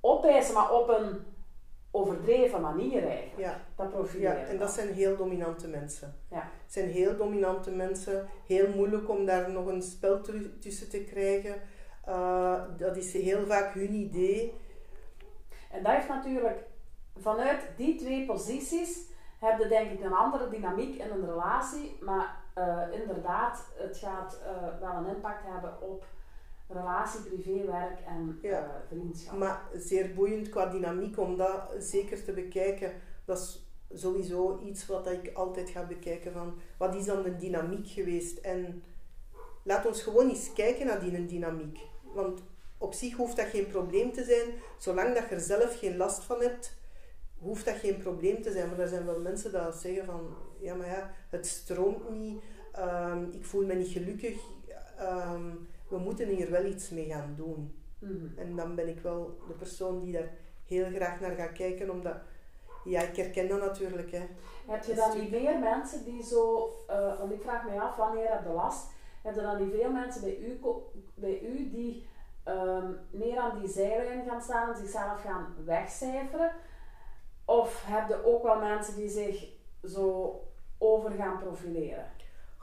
[0.00, 1.24] opeisen, maar op een
[1.90, 3.38] overdreven manier eigenlijk.
[3.48, 3.60] Ja.
[3.76, 4.40] Dat profileren.
[4.40, 6.14] Ja, en dat zijn heel dominante mensen.
[6.30, 6.50] Ja.
[6.62, 8.28] Het zijn heel dominante mensen.
[8.46, 10.20] Heel moeilijk om daar nog een spel
[10.60, 11.54] tussen te krijgen.
[12.08, 14.54] Uh, dat is heel vaak hun idee.
[15.70, 16.58] En dat heeft natuurlijk
[17.16, 21.96] vanuit die twee posities heb je denk ik een andere dynamiek in een relatie.
[22.00, 26.04] Maar uh, inderdaad, het gaat uh, wel een impact hebben op
[26.68, 28.82] relatie, privé, werk en ja.
[28.88, 29.38] vriendschap.
[29.38, 32.92] Maar zeer boeiend qua dynamiek om dat zeker te bekijken.
[33.24, 33.66] Dat is
[34.00, 38.82] sowieso iets wat ik altijd ga bekijken van wat is dan de dynamiek geweest en
[39.62, 41.78] laat ons gewoon eens kijken naar die dynamiek.
[42.16, 42.42] Want
[42.78, 44.48] op zich hoeft dat geen probleem te zijn,
[44.78, 46.72] zolang dat je er zelf geen last van hebt,
[47.38, 48.68] hoeft dat geen probleem te zijn.
[48.68, 53.24] Maar er zijn wel mensen die zeggen van, ja maar ja, het stroomt niet, ehm,
[53.30, 54.40] ik voel me niet gelukkig,
[54.98, 55.50] ehm,
[55.88, 57.74] we moeten hier wel iets mee gaan doen.
[57.98, 58.38] Mhm.
[58.38, 60.30] En dan ben ik wel de persoon die daar
[60.66, 62.16] heel graag naar gaat kijken, omdat,
[62.84, 64.10] ja, ik herken dat natuurlijk.
[64.10, 64.26] Hè.
[64.66, 68.28] Heb je dan niet meer mensen die zo, uh, want ik vraag me af, wanneer
[68.28, 68.94] heb je last?
[69.26, 70.60] Heb je dan niet veel mensen bij u,
[71.14, 72.06] bij u die
[72.48, 76.52] um, meer aan die zijlijn gaan staan en zichzelf gaan wegcijferen?
[77.44, 79.48] Of heb je ook wel mensen die zich
[79.84, 80.40] zo
[80.78, 82.06] over gaan profileren?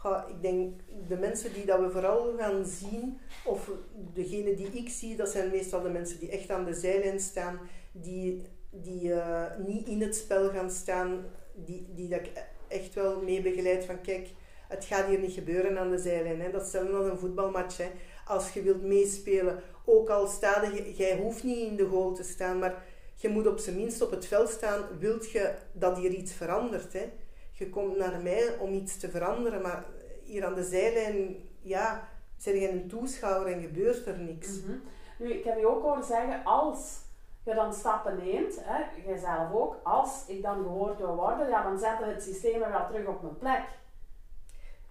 [0.03, 3.71] Ja, ik denk de mensen die dat we vooral gaan zien, of
[4.13, 7.59] degene die ik zie, dat zijn meestal de mensen die echt aan de zijlijn staan,
[7.91, 12.31] die, die uh, niet in het spel gaan staan, die, die dat ik
[12.67, 14.29] echt wel mee begeleid van kijk,
[14.73, 16.41] het gaat hier niet gebeuren aan de zijlijn.
[16.41, 16.51] Hè.
[16.51, 17.77] Dat is hetzelfde als een voetbalmatch.
[17.77, 17.91] Hè.
[18.25, 22.23] Als je wilt meespelen, ook al sta je, jij hoeft niet in de goal te
[22.23, 22.83] staan, maar
[23.15, 26.93] je moet op zijn minst op het veld staan, wilt je dat hier iets verandert.
[26.93, 27.11] Hè.
[27.51, 29.85] Je komt naar mij om iets te veranderen, maar
[30.23, 32.07] hier aan de zijlijn, ja,
[32.37, 34.61] zit je een toeschouwer en gebeurt er niks.
[34.61, 34.77] Mhm.
[35.19, 37.01] Nu, ik heb je ook horen zeggen, als
[37.43, 41.79] je dan stappen neemt, hè, jijzelf ook, als ik dan gehoord wil worden, ja, dan
[41.79, 43.63] zetten we het systeem wel terug op mijn plek.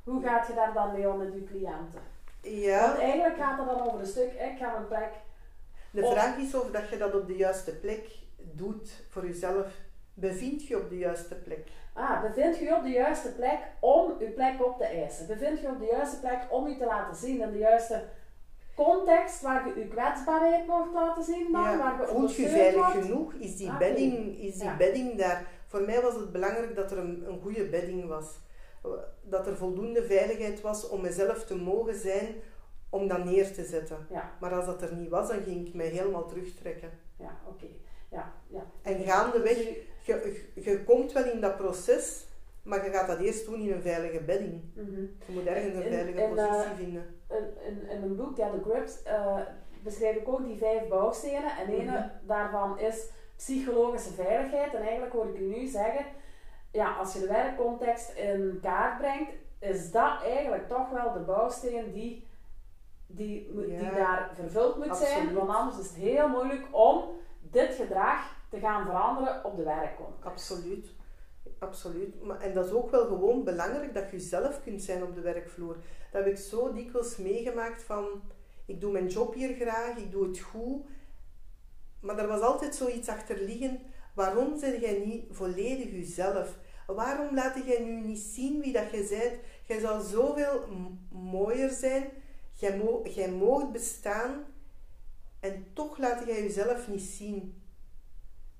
[0.04, 2.00] Hoe gaat je daar dan mee om met je cliënten?
[2.40, 2.86] Ja.
[2.86, 5.10] Want eigenlijk gaat het dan over een stuk, ik ga mijn plek.
[5.90, 9.66] De vraag is of dat je dat op de juiste plek doet voor jezelf.
[10.14, 11.68] Bevind je op de juiste plek?
[11.92, 15.26] Ah, bevind je op de juiste plek om je plek op te eisen?
[15.26, 18.04] Bevind je op de juiste plek om je te laten zien in de juiste
[18.74, 21.52] context waar je je kwetsbaarheid mocht laten zien?
[21.52, 23.32] Dan, waar je Voelt je veilig genoeg?
[23.32, 25.46] Is die, bedding, is die bedding daar?
[25.66, 28.26] Voor mij was het belangrijk dat er een, een goede bedding was
[29.22, 32.34] dat er voldoende veiligheid was om mezelf te mogen zijn
[32.90, 34.06] om dat neer te zetten.
[34.10, 34.30] Ja.
[34.40, 36.90] Maar als dat er niet was, dan ging ik mij helemaal terugtrekken.
[37.18, 37.66] Ja, oké.
[38.10, 38.66] Ja, ja.
[38.82, 39.58] En gaandeweg,
[40.02, 42.26] je, je komt wel in dat proces,
[42.62, 44.62] maar je gaat dat eerst doen in een veilige bedding.
[44.74, 45.00] Mhm.
[45.26, 47.04] Je moet ergens een veilige positie uh, vinden.
[47.66, 49.38] In, in, een boek, ja, The Grips, uh,
[49.82, 51.56] beschrijf ik ook die vijf bouwstenen.
[51.56, 52.08] En een mhm.
[52.26, 54.74] daarvan is psychologische veiligheid.
[54.74, 56.04] En eigenlijk hoor ik u nu zeggen,
[56.72, 61.92] ja, als je de werkcontext in kaart brengt, is dat eigenlijk toch wel de bouwsteen
[61.92, 62.26] die,
[63.06, 65.34] die, die daar vervuld moet zijn.
[65.34, 67.04] Want anders is het heel moeilijk om
[67.40, 70.24] dit gedrag te gaan veranderen op de werkcontext.
[70.24, 70.94] Absoluut.
[71.58, 72.22] Absoluut.
[72.22, 75.20] Maar, en dat is ook wel gewoon belangrijk dat je zelf kunt zijn op de
[75.20, 75.74] werkvloer.
[76.10, 78.06] Dat heb ik zo dikwijls meegemaakt van...
[78.66, 80.84] Ik doe mijn job hier graag, ik doe het goed.
[82.00, 83.80] Maar er was altijd zoiets achterliggend
[84.14, 86.58] Waarom zeg jij niet volledig jezelf?
[86.94, 89.40] Waarom laat jij nu niet zien wie dat je bent?
[89.66, 90.64] Jij zou zoveel
[91.10, 92.04] mooier zijn.
[92.52, 94.44] Jij, mo jij moogt bestaan.
[95.40, 97.62] En toch laat jij jezelf niet zien.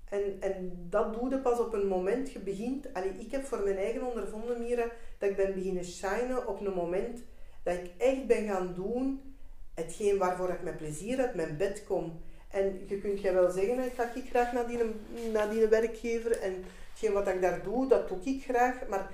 [0.05, 2.33] En, en dat doe je pas op een moment.
[2.33, 2.95] Je begint...
[2.95, 4.87] Allee, ik heb voor mijn eigen ondervonden, Mira,
[5.19, 7.21] dat ik ben beginnen shinen op een moment
[7.63, 9.21] dat ik echt ben gaan doen
[9.75, 12.21] hetgeen waarvoor ik met plezier uit mijn bed kom.
[12.49, 14.79] En je kunt jij wel zeggen, ik ga ik graag naar die,
[15.33, 16.65] naar die werkgever en
[17.11, 18.89] wat ik daar doe, dat doe ik graag.
[18.89, 19.11] Maar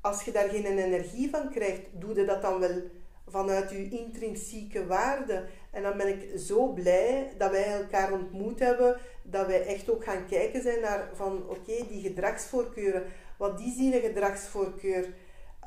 [0.00, 2.82] als je daar geen energie van krijgt, doe je dat dan wel
[3.26, 5.44] vanuit je intrinsieke waarde.
[5.70, 10.04] En dan ben ik zo blij dat wij elkaar ontmoet hebben, dat wij echt ook
[10.04, 13.04] gaan kijken zijn naar van oké, die gedragsvoorkeuren,
[13.38, 15.14] wat is die gedragsvoorkeur?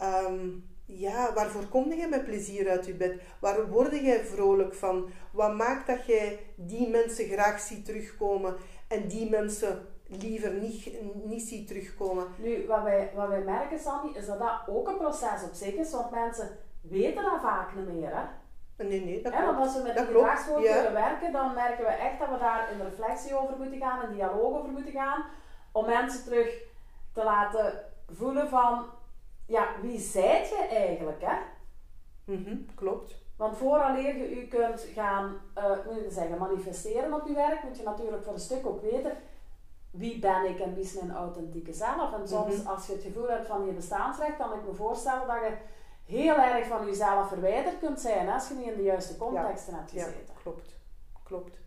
[0.02, 3.22] Um, ja, waarvoor kom je met plezier uit je bed?
[3.40, 5.10] Waar word jij vrolijk van?
[5.32, 8.56] Wat maakt dat jij die mensen graag ziet terugkomen
[8.88, 10.92] en die mensen liever niet,
[11.26, 12.28] niet ziet terugkomen?
[12.38, 15.74] Nu, wat wij, wat wij merken, Sandy, is dat dat ook een proces op zich
[15.74, 18.16] is, want mensen weten dat vaak niet meer.
[18.16, 18.24] Hè?
[18.78, 19.48] Nee, nee, dat klopt.
[19.48, 22.82] Want als we met die gedragsvoorkeuren werken, dan merken we echt dat we daar in
[22.82, 25.26] reflectie over moeten gaan, in dialoog over moeten gaan,
[25.72, 26.62] om mensen terug
[27.14, 27.74] te laten
[28.10, 28.86] voelen van
[29.46, 31.38] ja, wie zijt je eigenlijk, hè?
[32.26, 33.24] Mm klopt.
[33.38, 37.78] Want vooraleer je u kunt gaan, uh, moet je zeggen, manifesteren op je werk, moet
[37.78, 39.18] je natuurlijk voor een stuk ook weten
[39.98, 42.14] wie ben ik en wie is mijn authentieke zelf.
[42.14, 42.68] En soms, mhm.
[42.68, 45.54] als je het gevoel hebt van je bestaansrecht, kan ik me voorstellen dat je
[46.06, 49.92] heel erg van jezelf verwijderd kunt zijn als je niet in de juiste contexten hebt
[49.92, 50.14] gezeten.
[50.28, 50.76] Ja, klopt.
[51.24, 51.58] Klopt.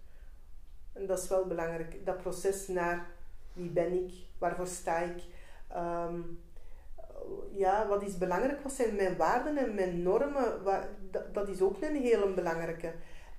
[0.92, 2.06] En dat is wel belangrijk.
[2.06, 3.06] Dat proces naar
[3.52, 5.22] wie ben ik, waarvoor sta ik.
[5.68, 6.20] Ehm,
[7.52, 10.62] ja, wat is belangrijk, wat zijn mijn waarden en mijn normen,
[11.32, 12.92] dat, is ook een hele belangrijke.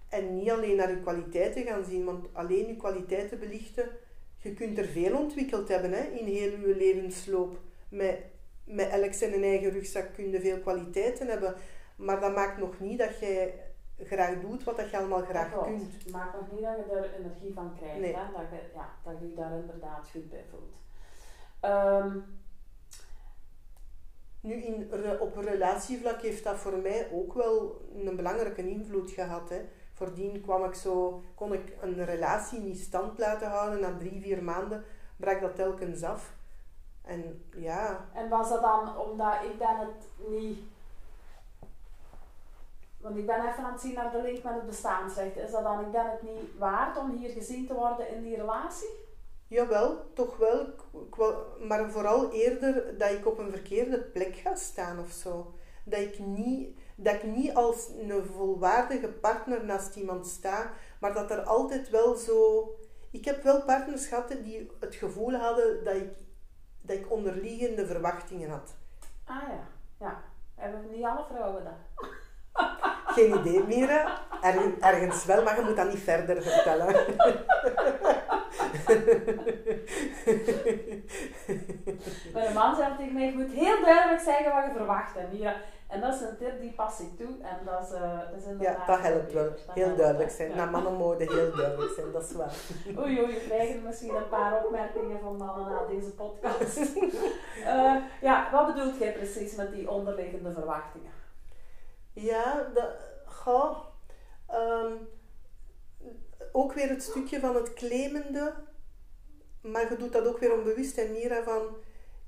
[0.09, 3.89] En niet alleen naar je kwaliteiten gaan zien, want alleen je kwaliteiten belichten,
[4.39, 7.59] je kunt er veel ontwikkeld hebben hè, in heel je levensloop.
[7.89, 8.19] Met,
[8.63, 11.55] met elk zijn eigen rugzak kun je veel kwaliteiten hebben,
[11.95, 13.53] maar dat maakt nog niet dat jij
[13.97, 15.93] graag doet wat dat je allemaal graag dat kunt.
[15.93, 18.11] Het maakt nog niet dat je er energie van krijgt, hè?
[18.11, 20.73] Dat, je, ja, dat je daar inderdaad goed bij voelt.
[21.59, 22.17] Ehm,
[24.41, 29.49] nu, in, op relatievlak heeft dat voor mij ook wel een belangrijke invloed gehad.
[29.49, 29.61] Hè.
[29.99, 33.79] Voordien kwam ik zo, kon ik een relatie niet stand laten houden.
[33.79, 34.85] Na drie, vier maanden
[35.17, 36.33] brak dat telkens af.
[37.01, 38.05] En ja.
[38.13, 40.59] En was dat dan omdat ik ben het niet.
[43.01, 45.37] Want ik ben even aan het zien naar de link met het bestaansrecht.
[45.37, 48.35] Is dat dan, ik ben het niet waard om hier gezien te worden in die
[48.35, 48.89] relatie?
[49.47, 50.65] Jawel, toch wel.
[51.67, 55.53] Maar vooral eerder dat ik op een verkeerde plek ga staan of zo.
[55.83, 61.31] Dat ik niet, dat ik niet als een volwaardige partner naast iemand sta, maar dat
[61.31, 62.69] er altijd wel zo.
[63.11, 66.09] Ik heb wel partners gehad die het gevoel hadden dat ik,
[66.81, 68.75] dat ik onderliggende verwachtingen had.
[69.25, 69.67] Ah ja,
[69.99, 70.21] ja.
[70.55, 71.73] Hebben niet alle vrouwen dat?
[73.15, 74.21] Geen idee, Mira.
[74.79, 76.87] ergens wel, maar je moet dat niet verder vertellen.
[82.33, 85.15] Mijn man zei tegen mij, je moet heel duidelijk zeggen wat je verwacht.
[85.15, 85.55] En, ja,
[85.89, 87.35] en dat is een tip die pas ik toe.
[87.41, 89.53] En dat is, uh, dat is Ja, dat helpt wel.
[89.67, 90.49] heel duidelijk zijn.
[90.49, 90.55] Ja.
[90.55, 92.53] Nou, mannen mogen heel duidelijk zijn, dat is waar.
[92.99, 96.77] Oei, oei, je krijgt misschien een paar opmerkingen van mannen na deze podcast.
[96.77, 97.95] uh,
[98.27, 101.11] ja, wat bedoelt jij precies met die onderliggende verwachtingen?
[102.13, 102.89] Ja, dat...
[103.25, 103.77] Goh,
[104.53, 105.07] um,
[106.51, 108.53] ook weer het stukje van het claimende,
[109.61, 111.61] maar je doet dat ook weer onbewust en Mira van,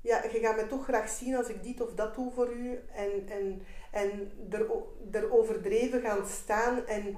[0.02, 2.80] ja, je gaat me toch graag zien als ik dit of dat doe voor u.
[2.94, 4.66] En, en, en er,
[5.12, 6.86] er overdreven gaan staan.
[6.86, 7.16] En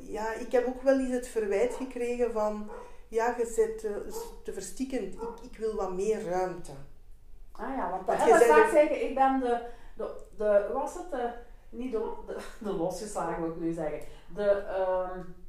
[0.00, 2.70] ja, ik heb ook wel eens het verwijt gekregen van,
[3.08, 6.72] ja, je zit te, te verstikkend, ik, ik wil wat meer ruimte.
[7.52, 9.60] Ah ja, want, want je vaak zeggen, ik ben de,
[9.96, 11.30] de, de was het, de,
[11.70, 14.00] niet de, de, de losgeslagen moet ik nu zeggen,
[14.34, 14.64] de...
[15.16, 15.40] Um,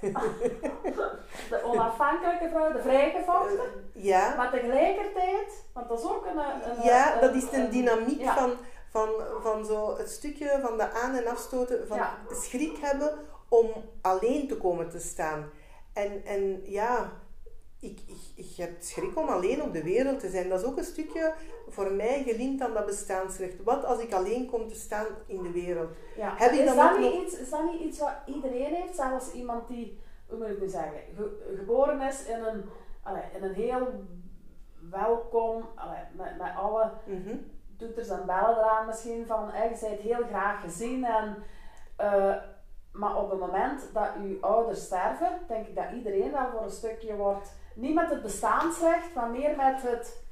[1.50, 3.90] de onafhankelijke vrouw, de vrijgevochten.
[3.92, 4.34] Ja.
[4.36, 6.38] Maar tegelijkertijd, want dat is ook een...
[6.38, 8.52] een ja, dat is een, dynamiek van,
[8.90, 9.08] van,
[9.42, 12.00] van zo het stukje van de aan- en afstoten, van
[12.30, 13.70] schrik hebben om
[14.02, 15.50] alleen te komen te staan.
[15.92, 17.12] En, en ja,
[17.80, 20.48] ik, ik, ik heb schrik om alleen op de wereld te zijn.
[20.48, 21.34] Dat is ook een stukje
[21.68, 23.62] voor mij gelinkt aan dat bestaansrecht.
[23.62, 25.90] Wat als ik alleen kom te staan in de wereld?
[26.16, 26.34] Ja.
[26.36, 27.22] Heb je is, dan dat niet nog...
[27.22, 28.96] iets, is dat niet iets wat iedereen heeft?
[28.96, 31.00] Zelfs iemand die, hoe moet ik nu zeggen,
[31.56, 32.64] geboren is in een,
[33.36, 33.88] in een heel
[34.90, 35.64] welkom,
[36.16, 40.62] met, met alle mm toeters en bellen eraan misschien, van eh, je bent heel graag
[40.62, 41.36] gezien en...
[42.00, 42.36] Uh,
[42.92, 46.70] maar op het moment dat uw ouders sterven, denk ik dat iedereen wel voor een
[46.70, 50.22] stukje wordt niet met het bestaansrecht, maar meer met het,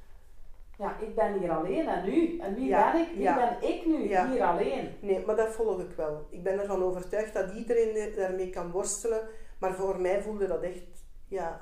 [0.78, 2.38] ja, ik ben hier alleen en nu.
[2.38, 3.08] En wie Ja, ben ik?
[3.12, 3.34] Wie ja.
[3.60, 4.30] ben ik nu Ja.
[4.30, 4.94] hier alleen?
[5.00, 6.26] Nee, maar dat volg ik wel.
[6.30, 9.28] Ik ben ervan overtuigd dat iedereen er- daarmee kan worstelen.
[9.58, 10.82] Maar voor mij voelde dat echt,
[11.28, 11.60] ja,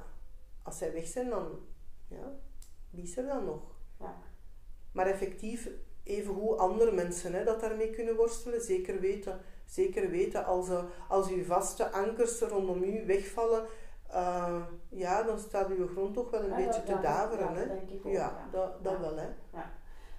[0.63, 1.49] als zij weg zijn, dan,
[2.09, 2.33] ja,
[2.91, 3.63] wie is er dan nog?
[4.01, 4.15] Ja.
[4.93, 5.69] Maar effectief,
[6.05, 9.41] even hoe andere mensen hè, dat daarmee kunnen worstelen, zeker weten.
[9.67, 13.67] Zeker weten, als, eh, als uw vaste ankers rondom u wegvallen,
[14.13, 17.55] eh, ja, dan staat uw grond toch wel een Ja, beetje te daveren.
[17.55, 17.73] ja, hè?
[18.05, 19.17] ook, ja, dat, dat wel.
[19.17, 19.29] Hè?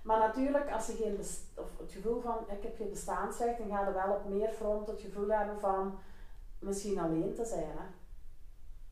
[0.04, 1.18] Maar natuurlijk, als je geen
[1.56, 4.94] of het gevoel van ik heb geen bestaansrecht, dan ga je wel op meer fronten
[4.94, 6.00] het gevoel hebben van
[6.60, 7.64] misschien alleen te zijn.
[7.78, 7.86] Hè?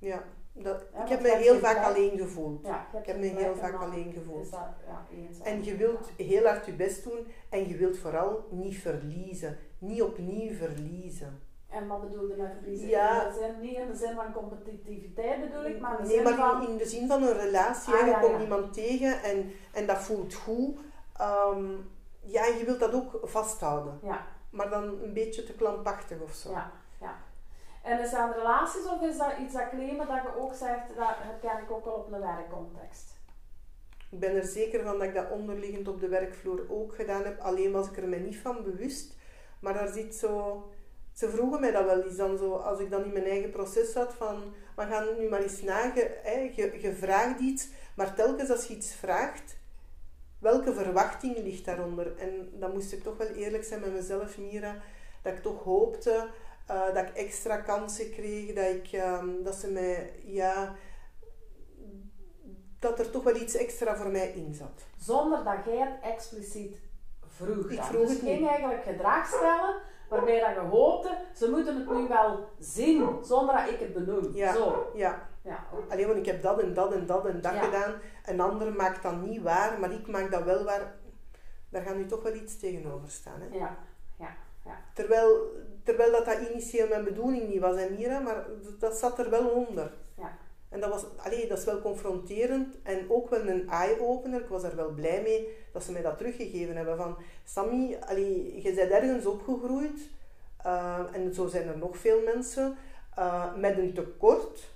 [0.07, 2.65] Ja, dat, Ja, ik heb me heel vaak alleen gevoeld.
[2.65, 4.51] Ja, Ik heb me heel vaak alleen gevoeld.
[4.51, 5.05] Dat, ja.
[5.43, 9.57] En je wilt heel hard je best doen en je wilt vooral niet verliezen.
[9.77, 11.39] Niet opnieuw verliezen.
[11.71, 12.88] En wat bedoel je met verliezen?
[12.88, 13.23] Ja.
[13.23, 16.15] In de zin, niet in de zin van competitiviteit bedoel ik, maar in de nee,
[16.15, 16.67] zin maar van...
[16.67, 17.93] in, de zin van een relatie.
[17.93, 18.41] Ah, je komt ja.
[18.41, 20.77] iemand tegen en, en dat voelt goed.
[21.17, 21.71] Ehm,
[22.19, 23.99] ja, je wilt dat ook vasthouden.
[24.03, 26.51] Ja, Maar dan een beetje te klampachtig of zo.
[26.51, 27.15] ja, ja.
[27.84, 30.88] En is dat aan relaties of is dat iets dat claimen dat je ook zegt,
[30.95, 33.19] dat herken ik ook wel op een werkcontext?
[34.10, 37.39] Ik ben er zeker van dat ik dat onderliggend op de werkvloer ook gedaan heb.
[37.39, 39.17] Alleen was ik er me niet van bewust.
[39.60, 40.63] Maar daar zit zo...
[41.13, 43.91] Ze vroegen mij dat wel eens dan zo, als ik dan in mijn eigen proces
[43.91, 44.54] zat van...
[44.76, 48.65] We gaan nu maar eens na, je, hè, je, je vraagt iets, maar telkens als
[48.65, 49.58] je iets vraagt,
[50.39, 52.17] welke verwachting ligt daaronder?
[52.17, 54.76] En dan moest ik toch wel eerlijk zijn met mezelf, Mira,
[55.21, 56.30] dat ik toch hoopte
[56.71, 60.76] eh, dat ik extra kansen kreeg, dat, ik, ehm, dat ze mij, ja,
[62.80, 64.86] dat er toch wel iets extra voor mij in zat.
[64.97, 66.78] Zonder dat jij het expliciet
[67.28, 67.69] vroeg.
[67.69, 71.91] Ik vroeg dus het ging eigenlijk gedrag stellen waarbij dat je hoopte, ze moeten het
[71.91, 74.30] nu wel zien, zonder dat ik het benoem.
[74.34, 74.54] Ja.
[74.54, 74.91] Zo.
[74.93, 77.62] Ja, Ja, alleen want ik heb dat en dat en dat en dat Ja.
[77.62, 77.93] gedaan.
[78.26, 80.95] Een ander maakt dat niet waar, maar ik maak dat wel waar.
[81.69, 83.41] Daar gaat nu toch wel iets tegenover staan.
[83.41, 83.58] Hè?
[83.58, 83.78] ja.
[84.93, 85.52] Terwijl,
[85.84, 88.45] terwijl dat, dat initieel mijn bedoeling niet was, hè, Mira, maar
[88.80, 89.91] dat zat er wel onder.
[90.71, 94.41] En dat, was, allee, dat is wel confronterend en ook wel een eye-opener.
[94.41, 96.97] Ik was er wel blij mee dat ze mij dat teruggegeven hebben.
[96.97, 99.99] Van, Sammy, allee, je bent ergens opgegroeid,
[100.57, 102.77] eh, en zo zijn er nog veel mensen,
[103.15, 104.69] eh, met een tekort.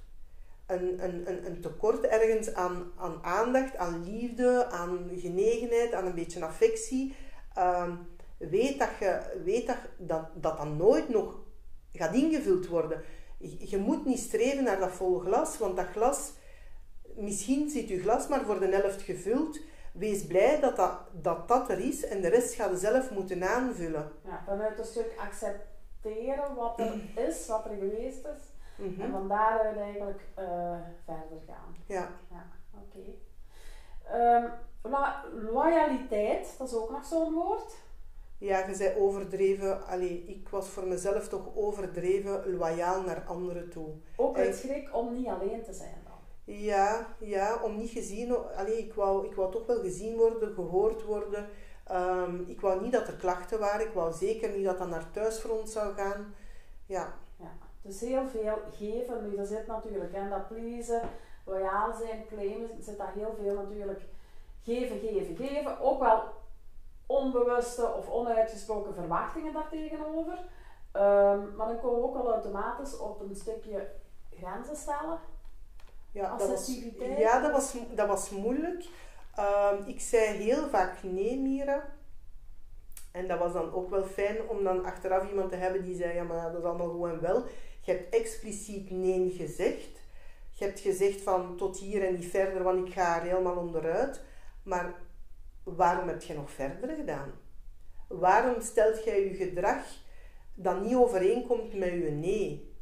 [0.65, 6.15] Een, een, een, een tekort ergens aan, aan aandacht, aan liefde, aan genegenheid, aan een
[6.15, 7.15] beetje affectie.
[7.53, 7.91] Ehm,
[8.37, 11.39] weet dat, je, weet dat, dat dat dan nooit nog
[11.93, 13.03] gaat ingevuld worden.
[13.37, 16.31] Je, moet niet streven naar dat vol glas, want dat glas,
[17.15, 19.59] misschien zit je glas maar voor de helft gevuld.
[19.93, 23.49] Wees blij dat dat, dat, dat er is en de rest gaat je zelf moeten
[23.49, 24.11] aanvullen.
[24.25, 24.43] ja.
[24.45, 26.93] Vanuit een stuk accepteren wat er
[27.27, 28.43] is, wat er geweest is.
[28.77, 29.01] Mhm.
[29.01, 31.75] En van daaruit eigenlijk eh, verder gaan.
[31.87, 32.09] Ja.
[32.31, 32.99] Ja, oké.
[34.11, 34.49] Ehm,
[34.81, 37.75] lo- loyaliteit, dat is ook nog zo'n woord.
[38.45, 39.85] Ja, je zei overdreven.
[39.87, 43.87] Allee, ik was voor mezelf toch overdreven loyaal naar anderen toe.
[44.15, 46.55] Ook uit En- schrik om niet alleen te zijn dan.
[46.55, 48.35] Ja, ja, om niet gezien...
[48.55, 51.49] Allee, ik wou, ik wou toch wel gezien worden, gehoord worden.
[51.87, 53.87] Ehm, ik wou niet dat er klachten waren.
[53.87, 56.33] Ik wou zeker niet dat dat naar thuisfront zou gaan.
[56.85, 57.51] Ja, Ja.
[57.81, 59.29] Dus heel veel geven.
[59.29, 61.01] Nu, dat zit natuurlijk in dat pleasen,
[61.45, 64.01] loyaal zijn, claimen, zit daar heel veel natuurlijk
[64.63, 65.79] geven, geven, geven.
[65.79, 66.23] Ook wel
[67.05, 70.37] onbewuste of onuitgesproken verwachtingen daartegenover.
[70.91, 73.87] Ehm maar dan komen we ook al automatisch op een stukje
[74.29, 75.19] grenzen stellen.
[76.11, 77.17] ja, dat was, Assertiviteit?
[77.17, 78.85] ja dat, was, dat was moeilijk.
[79.35, 81.93] Ehm, ik zei heel vaak nee, Mira.
[83.11, 86.13] En dat was dan ook wel fijn om dan achteraf iemand te hebben die zei,
[86.13, 87.43] ja maar dat is allemaal goed en wel.
[87.81, 90.03] Je hebt expliciet nee gezegd.
[90.51, 94.21] Je hebt gezegd van tot hier en niet verder, want ik ga er helemaal onderuit.
[94.63, 94.93] Maar
[95.65, 97.31] waarom heb je nog verder gedaan?
[98.07, 99.83] Waarom stelt jij je gedrag
[100.53, 102.73] dat niet overeenkomt met je nee?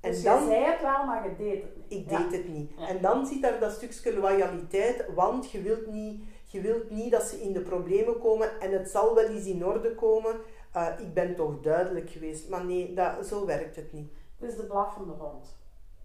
[0.00, 2.00] En dus dan, je zei het wel, maar je deed het niet.
[2.00, 2.18] ik Ja.
[2.18, 2.70] deed het niet.
[2.78, 2.88] Ja.
[2.88, 7.22] En dan zit daar dat stukje loyaliteit, want je wilt, niet, je wilt niet dat
[7.22, 10.36] ze in de problemen komen en het zal wel eens in orde komen.
[10.76, 12.48] Uh, ik ben toch duidelijk geweest.
[12.48, 14.12] Maar nee, dat, zo werkt het niet.
[14.38, 15.56] Het is de blaffende hond.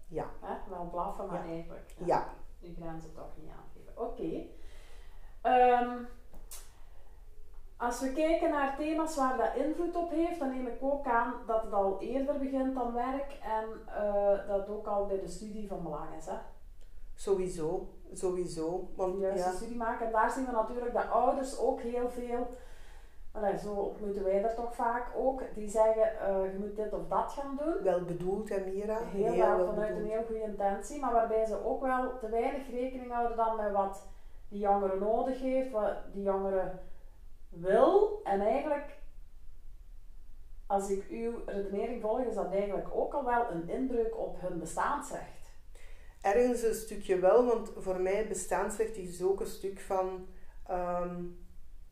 [0.08, 0.30] Ja.
[0.40, 0.54] Hè?
[0.70, 1.52] Wel blaffen, maar Ja.
[1.52, 3.92] eigenlijk ja, die grenzen toch niet aangeven.
[4.08, 4.46] Oké.
[5.42, 5.96] Ehm,
[7.76, 11.34] als we kijken naar thema's waar dat invloed op heeft, dan neem ik ook aan
[11.46, 15.68] dat het al eerder begint dan werk en eh, dat ook al bij de studie
[15.68, 16.26] van belang is.
[16.26, 16.36] Hè?
[17.14, 17.88] Sowieso.
[18.12, 18.88] Sowieso.
[18.96, 20.06] Want De juiste ja, studie maken.
[20.06, 22.46] En daar zien we natuurlijk dat ouders ook heel veel
[23.32, 26.02] Allee, zo moeten wij er toch vaak ook, die zeggen
[26.52, 27.82] je moet dit of dat gaan doen.
[27.82, 28.98] Wel bedoeld, hè Mira?
[28.98, 32.70] Heel, heel wel vanuit een heel goede intentie, maar waarbij ze ook wel te weinig
[32.70, 34.06] rekening houden dan met wat
[34.50, 36.72] die jongere nodig heeft, wat die jongere
[37.48, 38.20] wil.
[38.24, 38.98] En eigenlijk,
[40.66, 44.58] als ik uw redenering volg, is dat eigenlijk ook al wel een inbreuk op hun
[44.58, 45.52] bestaansrecht.
[46.20, 50.26] Ergens een stukje wel, want voor mij bestaansrecht is ook een stuk van...
[50.66, 51.24] Ehm,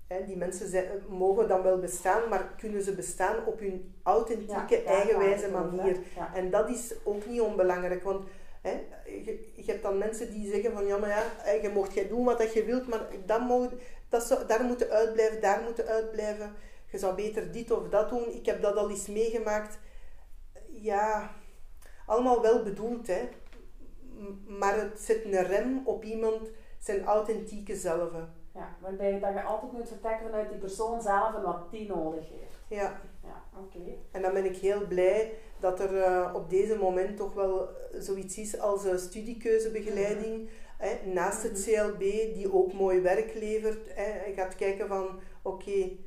[0.07, 4.83] hè, die mensen zijn, mogen dan wel bestaan, maar kunnen ze bestaan op hun authentieke,
[4.83, 5.99] eigenwijze manier.
[6.35, 8.29] En dat is ook niet onbelangrijk, want
[8.63, 8.71] hè,
[9.05, 12.25] je, je, hebt dan mensen die zeggen van ja, maar ja, je mocht jij doen
[12.25, 13.71] wat je wilt, maar dat mag,
[14.09, 16.55] dat zou, daar moeten uitblijven, daar moeten uitblijven.
[16.91, 18.35] Je zou beter dit of dat doen.
[18.35, 19.79] Ik heb dat al eens meegemaakt.
[20.67, 21.35] Ja,
[22.07, 23.29] allemaal wel bedoeld, hè
[24.47, 26.49] maar het zet een rem op iemand
[26.79, 28.11] zijn authentieke zelf.
[28.55, 32.29] Ja, waarbij dat je altijd moet vertrekken vanuit die persoon zelf en wat die nodig
[32.29, 32.55] heeft.
[32.69, 33.01] Ja.
[33.23, 33.79] Ja, oké.
[34.11, 38.39] En dan ben ik heel blij dat er uh, op deze moment toch wel zoiets
[38.39, 40.39] is als uh, studiekeuzebegeleiding.
[40.39, 40.49] Mm
[40.79, 41.91] hè, naast het mhm.
[41.91, 42.01] CLB,
[42.35, 43.95] die ook mooi werk levert.
[43.95, 45.07] Hè, je gaat kijken van,
[45.43, 45.99] oké, okay,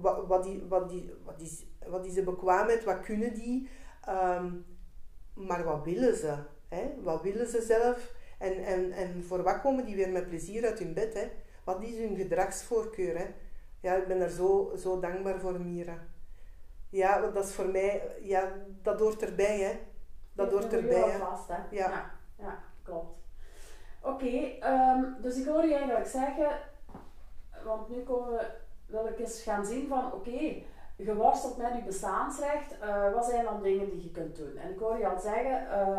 [0.00, 3.68] wat, wat, die, wat, die, wat, is, wat is de bekwaamheid, wat kunnen die?
[4.08, 4.64] Um,
[5.34, 6.34] maar wat willen ze?
[6.68, 6.90] Hè?
[7.02, 8.14] Wat willen ze zelf?
[8.38, 11.14] En, en, en voor wat komen die weer met plezier uit hun bed?
[11.14, 11.30] Hè?
[11.64, 13.18] Wat is hun gedragsvoorkeur?
[13.18, 13.26] Hè?
[13.80, 16.06] Ja, ik ben er zo, zo dankbaar voor, Mira.
[16.92, 19.78] Ja, dat is voor mij, ja, dat hoort erbij, hè.
[20.32, 21.18] Dat hoort erbij, hè.
[21.18, 21.54] Vast, hè?
[21.54, 21.88] Ja.
[21.90, 22.10] ja.
[22.36, 23.16] ja klopt.
[24.00, 26.58] Oké, um, dus ik hoor je eigenlijk zeggen,
[27.64, 28.46] want nu komen we,
[28.86, 30.66] wil ik eens gaan zien van, oké, okay,
[30.96, 34.56] je worstelt met je bestaansrecht, uh, wat zijn dan dingen die je kunt doen?
[34.56, 35.98] En ik hoor je al zeggen, uh,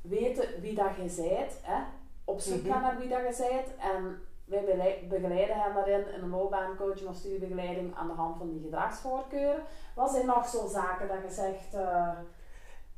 [0.00, 1.82] weten wie dat je zijt, hè?
[2.24, 2.72] op zoek mhm.
[2.72, 7.16] gaan naar wie dat je zijt en wij begeleiden hen daarin in een loopbaancoaching of
[7.16, 9.62] studiebegeleiding aan de hand van die gedragsvoorkeuren.
[9.94, 11.74] Wat zijn nog zo zaken dat je zegt...
[11.74, 12.18] Uh...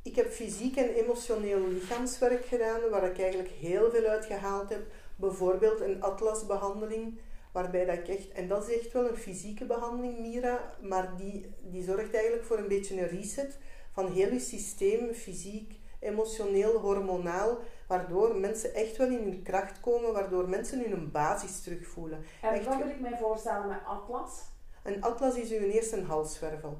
[0.01, 4.81] Ik heb fysiek en emotioneel lichaamswerk gedaan, waar ik eigenlijk heel veel uit gehaald heb.
[5.15, 7.19] Bijvoorbeeld een atlasbehandeling,
[7.51, 8.31] waarbij dat ik echt...
[8.31, 12.57] En dat is echt wel een fysieke behandeling, Mira, maar die, die zorgt eigenlijk voor
[12.57, 13.57] een beetje een reset
[13.91, 17.57] van heel je systeem, fysiek, emotioneel, hormonaal,
[17.89, 22.23] waardoor mensen echt wel in hun kracht komen, waardoor mensen hun basis terugvoelen.
[22.41, 24.41] En echt, wat wil ik mij voorstellen met atlas?
[24.83, 26.77] Een atlas is uw eerste halswervel.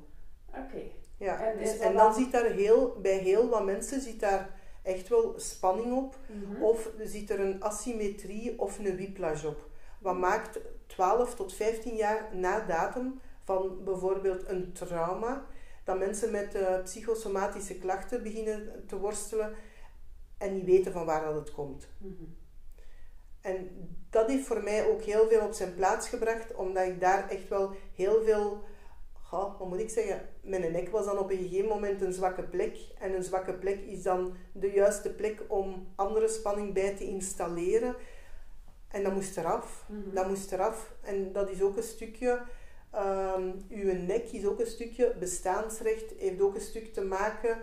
[0.50, 0.82] Oké.
[1.18, 4.50] Ja, en, dus, en dan, zit daar heel, bij heel wat mensen zit daar
[4.82, 9.68] echt wel spanning op, mm of zit er een asymmetrie of een whiplash op.
[10.00, 15.46] Wat maakt 12 tot 15 jaar na datum van bijvoorbeeld een trauma
[15.84, 19.56] dat mensen met uh, psychosomatische klachten beginnen te worstelen
[20.40, 21.88] en niet weten van waar dat het komt.
[21.98, 22.24] Mhm.
[23.42, 23.70] En
[24.10, 27.48] dat heeft voor mij ook heel veel op zijn plaats gebracht, omdat ik daar echt
[27.48, 28.64] wel heel veel,
[29.32, 32.44] oh, wat moet ik zeggen, mijn nek was dan op een gegeven moment een zwakke
[32.44, 32.78] plek.
[33.00, 37.96] En een zwakke plek is dan de juiste plek om andere spanning bij te installeren.
[38.88, 39.86] En dat moest eraf.
[39.88, 40.94] Mm Dat moest eraf.
[41.02, 42.42] En dat is ook een stukje
[42.96, 47.58] Um, uw nek is ook een stukje bestaansrecht, heeft ook een stuk te maken.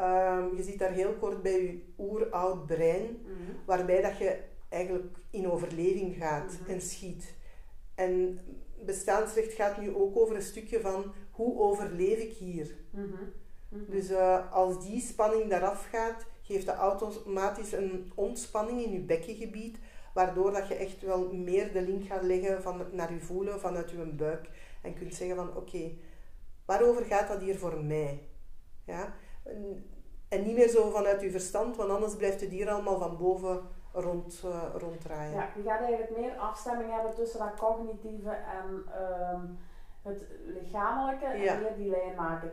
[0.00, 3.52] Um, je ziet daar heel kort bij je oeroud brein, mhm.
[3.64, 4.38] waarbij dat je
[4.68, 6.70] eigenlijk in overleving gaat mhm.
[6.70, 7.34] en schiet.
[7.94, 8.40] En
[8.84, 12.76] bestaansrecht gaat nu ook over een stukje van hoe overleef ik hier.
[12.90, 13.24] Mhm.
[13.68, 19.78] Dus uh, als die spanning daaraf gaat, geeft dat automatisch een ontspanning in je bekkengebied,
[20.14, 23.90] waardoor dat je echt wel meer de link gaat leggen van, naar je voelen vanuit
[23.90, 24.48] je buik
[24.82, 25.90] en kunt zeggen van oké,
[26.64, 28.28] waarover gaat dat hier voor mij?
[28.84, 29.14] Ja?
[30.28, 33.60] En, niet meer zo vanuit je verstand, want anders blijft het hier allemaal van boven
[33.92, 35.32] rond, uh, ronddraaien.
[35.32, 39.44] Ja, je gaat eigenlijk meer afstemming hebben tussen dat cognitieve en ehm,
[40.02, 41.58] het lichamelijke en ja.
[41.58, 42.52] meer die lijn maken.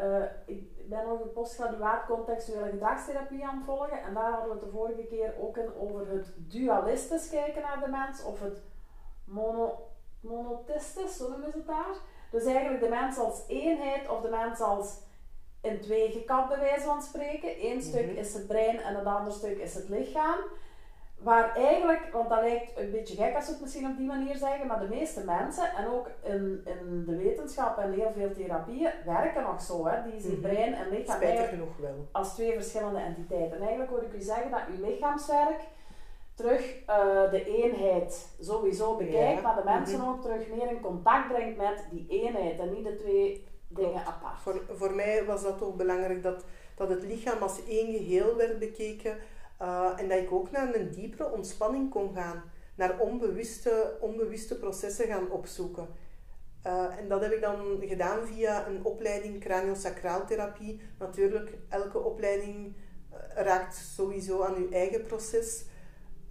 [0.00, 4.54] Uh, ik ben nog een postgraduaat contextuele gedragstherapie aan het volgen en daar hadden we
[4.54, 8.62] het de vorige keer ook in over het dualistisch kijken naar de mens of het
[9.24, 9.88] mono
[10.20, 11.96] monotistes, zo noemen ze het daar.
[12.30, 15.00] Dus eigenlijk de mens als eenheid of de mens als
[15.60, 17.64] in twee gekapt bij wijze van spreken.
[17.64, 18.16] Eén stuk mhm.
[18.16, 20.38] is het brein en het andere stuk is het lichaam.
[21.18, 24.36] Waar eigenlijk, want dat lijkt een beetje gek als we het misschien op die manier
[24.36, 28.90] zeggen, maar de meeste mensen, en ook in, in de wetenschap en heel veel therapieën,
[29.04, 29.86] werken nog zo.
[29.86, 30.10] Hè?
[30.10, 30.40] Die zien mhm.
[30.40, 32.08] brein en lichaam Spijtig genoeg wel.
[32.12, 33.56] als twee verschillende entiteiten.
[33.56, 35.60] En eigenlijk hoor ik u zeggen dat uw lichaamswerk
[36.34, 40.08] terug uh, de eenheid sowieso bekijkt, maar de mensen mhm.
[40.08, 44.40] ook terug meer in contact brengt met die eenheid en niet de twee dingen apart.
[44.40, 46.44] Voor, voor mij was dat ook belangrijk dat,
[46.74, 49.16] dat het lichaam als één geheel werd bekeken
[49.62, 52.42] uh, en dat ik ook naar een diepere ontspanning kon gaan.
[52.74, 55.88] naar onbewuste, onbewuste processen gaan opzoeken.
[56.66, 60.80] Uh, en dat heb ik dan gedaan via een opleiding craniosacraaltherapie.
[60.98, 62.74] Natuurlijk, elke opleiding
[63.34, 65.64] raakt sowieso aan uw eigen proces.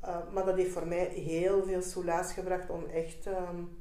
[0.04, 3.78] Uh, maar dat heeft voor mij heel veel soelaas gebracht om echt um,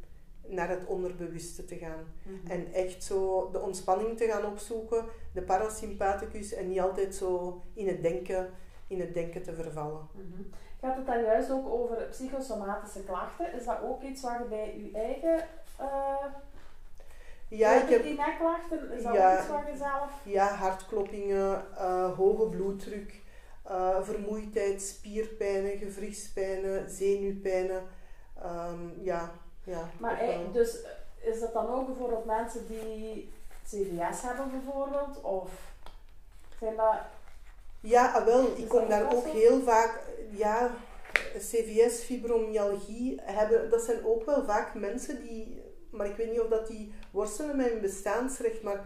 [0.49, 2.15] naar het onderbewuste te gaan.
[2.23, 2.51] Mhm.
[2.51, 7.89] En echt zo de ontspanning te gaan opzoeken, de parasympathicus en niet altijd zo in
[7.89, 8.51] het denken,
[8.87, 10.09] in het denken te vervallen.
[10.13, 13.53] Mm Gaat het dan juist ook over psychosomatische klachten?
[13.53, 15.49] Is dat ook iets waar je bij je eigen
[15.81, 16.27] uh,
[17.49, 18.93] ja, ik heb, die nekklachten?
[18.93, 20.11] Is dat ja, ook iets waar je zelf...
[20.23, 23.23] Ja, hartkloppingen, uh, hoge bloeddruk,
[23.71, 27.83] uh, vermoeidheid, spierpijnen, gewrichtspijnen, zenuwpijnen.
[28.45, 29.33] Um, ja,
[29.67, 30.21] ja, maar
[30.53, 30.79] dus
[31.21, 33.33] is dat dan ook bijvoorbeeld mensen die
[33.64, 35.21] CVS hebben bijvoorbeeld?
[35.21, 35.51] Of
[36.59, 36.95] zijn dat...
[37.81, 38.57] Ja, ah, wel.
[38.57, 40.01] Ik kom daar ook heel vaak...
[40.31, 40.71] Ja,
[41.39, 43.71] CVS, fibromyalgie hebben...
[43.71, 45.62] Dat zijn ook wel vaak mensen die...
[45.91, 48.85] Maar ik weet niet of dat die worstelen met hun bestaansrecht, maar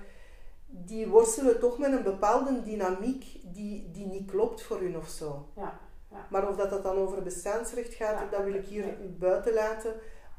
[0.66, 5.46] die worstelen toch met een bepaalde dynamiek die, die niet klopt voor hun of zo.
[5.56, 5.78] Ja,
[6.10, 6.26] ja.
[6.30, 8.84] Maar of dat, dat dan over bestaansrecht gaat, dat wil ik hier
[9.18, 9.94] buiten laten.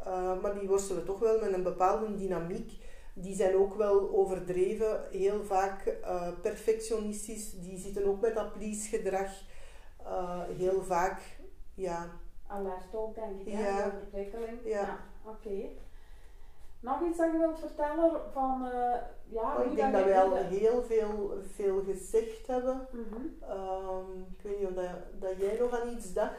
[0.08, 2.72] Uh, maar die worstelen toch wel met een bepaalde dynamiek.
[3.14, 7.52] Die zijn ook wel overdreven, heel vaak uh, perfectionistisch.
[7.52, 9.30] Die zitten ook met dat please-gedrag.
[10.02, 11.22] Uh, heel vaak,
[11.74, 12.10] ja.
[12.48, 13.90] Alert ook, denk ik, ja.
[13.90, 14.60] de ontwikkeling.
[14.64, 14.80] Ja.
[14.80, 14.98] ja.
[15.26, 15.70] Oké.
[16.80, 18.70] Nog iets dat je wilt vertellen van...
[19.28, 22.88] ja, oh, ik denk dat, wij al heel veel, veel gezegd hebben.
[22.92, 23.58] Mm -hmm.
[23.60, 26.34] um, ik weet niet of dat, dat jij nog aan iets dacht.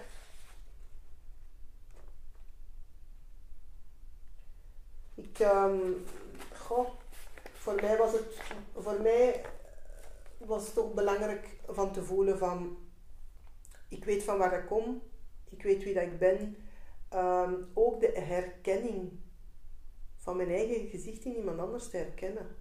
[5.14, 6.04] Ik, um,
[7.52, 8.40] voor mij was het,
[8.76, 9.44] voor mij
[10.38, 12.76] was het toch belangrijk van te voelen van,
[13.88, 15.02] ik weet van waar ik kom,
[15.48, 16.56] ik weet wie dat ik ben.
[17.14, 19.10] Um, ook de herkenning
[20.16, 22.56] van mijn eigen gezicht in iemand anders te herkennen.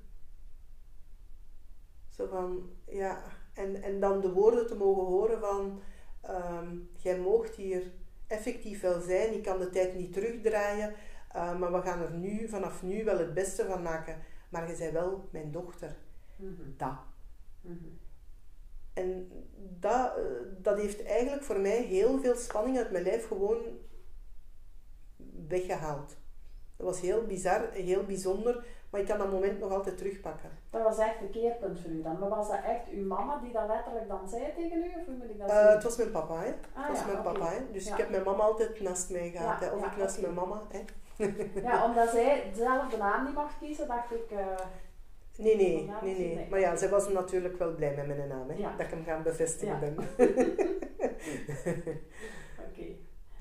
[2.09, 3.23] Zo van, ja,
[3.53, 5.81] en, en dan de woorden te mogen horen van,
[6.29, 7.91] um, jij moogt hier
[8.27, 10.93] effectief wel zijn, ik kan de tijd niet terugdraaien,
[11.35, 14.17] uh, maar we gaan er nu, vanaf nu wel het beste van maken.
[14.49, 15.95] Maar je bent wel mijn dochter.
[16.35, 16.73] Mm -hmm.
[16.77, 16.97] Dat.
[17.61, 17.99] Mm -hmm.
[18.93, 19.31] En
[19.79, 20.23] dat, uh,
[20.57, 23.57] dat heeft eigenlijk voor mij heel veel spanning uit mijn lijf gewoon
[25.47, 26.15] weggehaald.
[26.75, 30.49] Dat was heel bizar, heel bijzonder, maar ik kan dat moment nog altijd terugpakken.
[30.69, 32.19] Dat was echt een keerpunt voor u dan.
[32.19, 34.87] Maar was dat echt uw mama die dat letterlijk dan zei tegen u?
[34.99, 36.53] Of hoe moet ik dat uh, het was mijn papa, hè.
[36.73, 37.71] Ah, het was mijn papa, hè.
[37.71, 39.61] Dus ik heb mijn mama altijd naast mij gehad.
[39.61, 40.31] Ja, Of ik naast okay.
[40.31, 40.79] mijn mama, hè.
[41.63, 44.31] ja, omdat zij dezelfde naam niet mag kiezen, dacht ik...
[44.31, 44.39] Uh,
[45.37, 48.61] nee, nee, nee, nee, Maar ja, zij was natuurlijk wel blij met mijn naam, hè.
[48.61, 49.95] Dat ik hem gaan bevestigen ben.
[52.67, 52.85] Oké.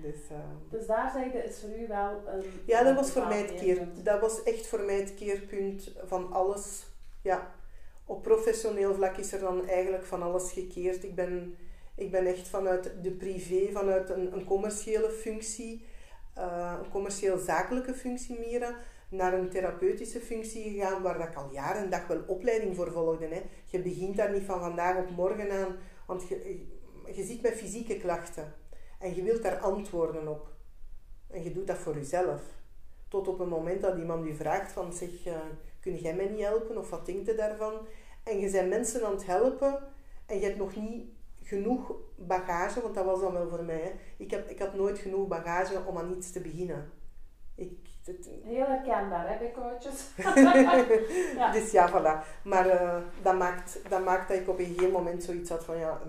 [0.03, 0.39] Dus, uh,
[0.71, 2.45] dus daar zei je, is voor u wel een...
[2.67, 4.05] Ja, dat was voor mij het keerpunt.
[4.05, 6.87] Dat was echt voor mij het keerpunt van alles.
[7.23, 7.55] Ja,
[8.05, 11.05] op professioneel vlak is er dan eigenlijk van alles gekeerd.
[11.05, 11.57] Ik ben,
[11.95, 15.87] ik ben echt vanuit de privé, vanuit een, een commerciële functie
[16.39, 18.77] uh, een commercieel-zakelijke functie meer
[19.09, 23.27] naar een therapeutische functie gegaan, waar ik al jaren en dag wel opleiding voor volgde.
[23.27, 23.43] Hè.
[23.67, 25.77] Je begint daar niet van vandaag op morgen aan,
[26.07, 26.67] want je,
[27.15, 28.55] je zit met fysieke klachten
[28.99, 30.49] en je wilt daar antwoorden op.
[31.31, 32.43] En je doet dat voor jezelf.
[33.09, 35.37] Tot op het moment dat iemand je vraagt van, zeg, uh,
[35.81, 37.87] kun jij mij niet helpen of wat denkt je daarvan?
[38.25, 39.79] En je bent mensen aan het helpen
[40.27, 41.09] en je hebt nog niet
[41.51, 43.95] genoeg bagage, want dat was dan wel voor mij.
[44.17, 46.93] Ik, heb, ik had nooit genoeg bagage om aan iets te beginnen.
[47.55, 47.89] Ik,
[48.45, 50.11] Heel herkenbaar, hè, bij coaches.
[51.37, 51.53] ja.
[51.53, 52.43] Dus ja, voilà.
[52.45, 55.79] Maar uh, dat, maakt, dat maakt dat ik op een gegeven moment zoiets had van,
[55.79, 56.01] ja,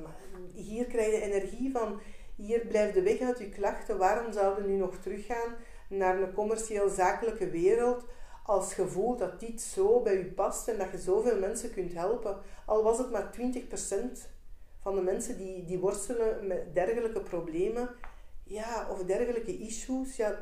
[0.54, 2.00] hier krijg je energie van,
[2.36, 3.98] hier blijft de weg uit je klachten.
[3.98, 5.56] Waarom zouden nu nog teruggaan
[5.90, 8.06] naar een commercieel-zakelijke wereld
[8.44, 11.94] als je voelt dat dit zo bij je past en dat je zoveel mensen kunt
[11.94, 12.38] helpen?
[12.66, 14.30] Al was het maar 20%
[14.82, 17.90] van de mensen die, die worstelen met dergelijke problemen,
[18.44, 20.38] ja, of dergelijke issues, ja,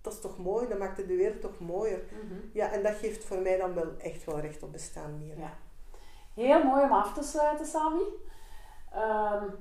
[0.00, 2.02] dat is toch mooi, dat maakt de wereld toch mooier.
[2.24, 2.34] Mhm.
[2.52, 5.38] Ja, en dat geeft voor mij dan wel echt wel recht op bestaan meer.
[5.38, 5.52] Ja.
[6.34, 8.02] Heel mooi om af te sluiten, Sammy.
[8.96, 9.58] Um,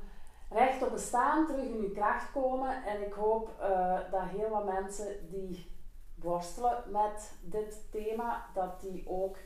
[0.50, 2.84] recht op bestaan, terug in je kracht komen.
[2.84, 5.72] En ik hoop uh, dat heel wat mensen die
[6.16, 9.38] worstelen met dit thema, dat die ook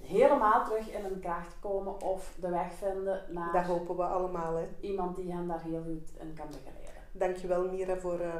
[0.00, 3.52] helemaal terug in hun kracht komen of de weg vinden naar...
[3.52, 4.66] Dat hopen we allemaal, hè.
[4.80, 7.02] Iemand die hen daar heel goed in kan begeleiden.
[7.12, 8.34] Dankjewel Mira voor uh,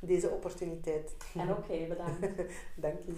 [0.00, 1.16] deze opportuniteit.
[1.34, 2.20] En ook jij bedankt.
[2.76, 3.14] Dank je.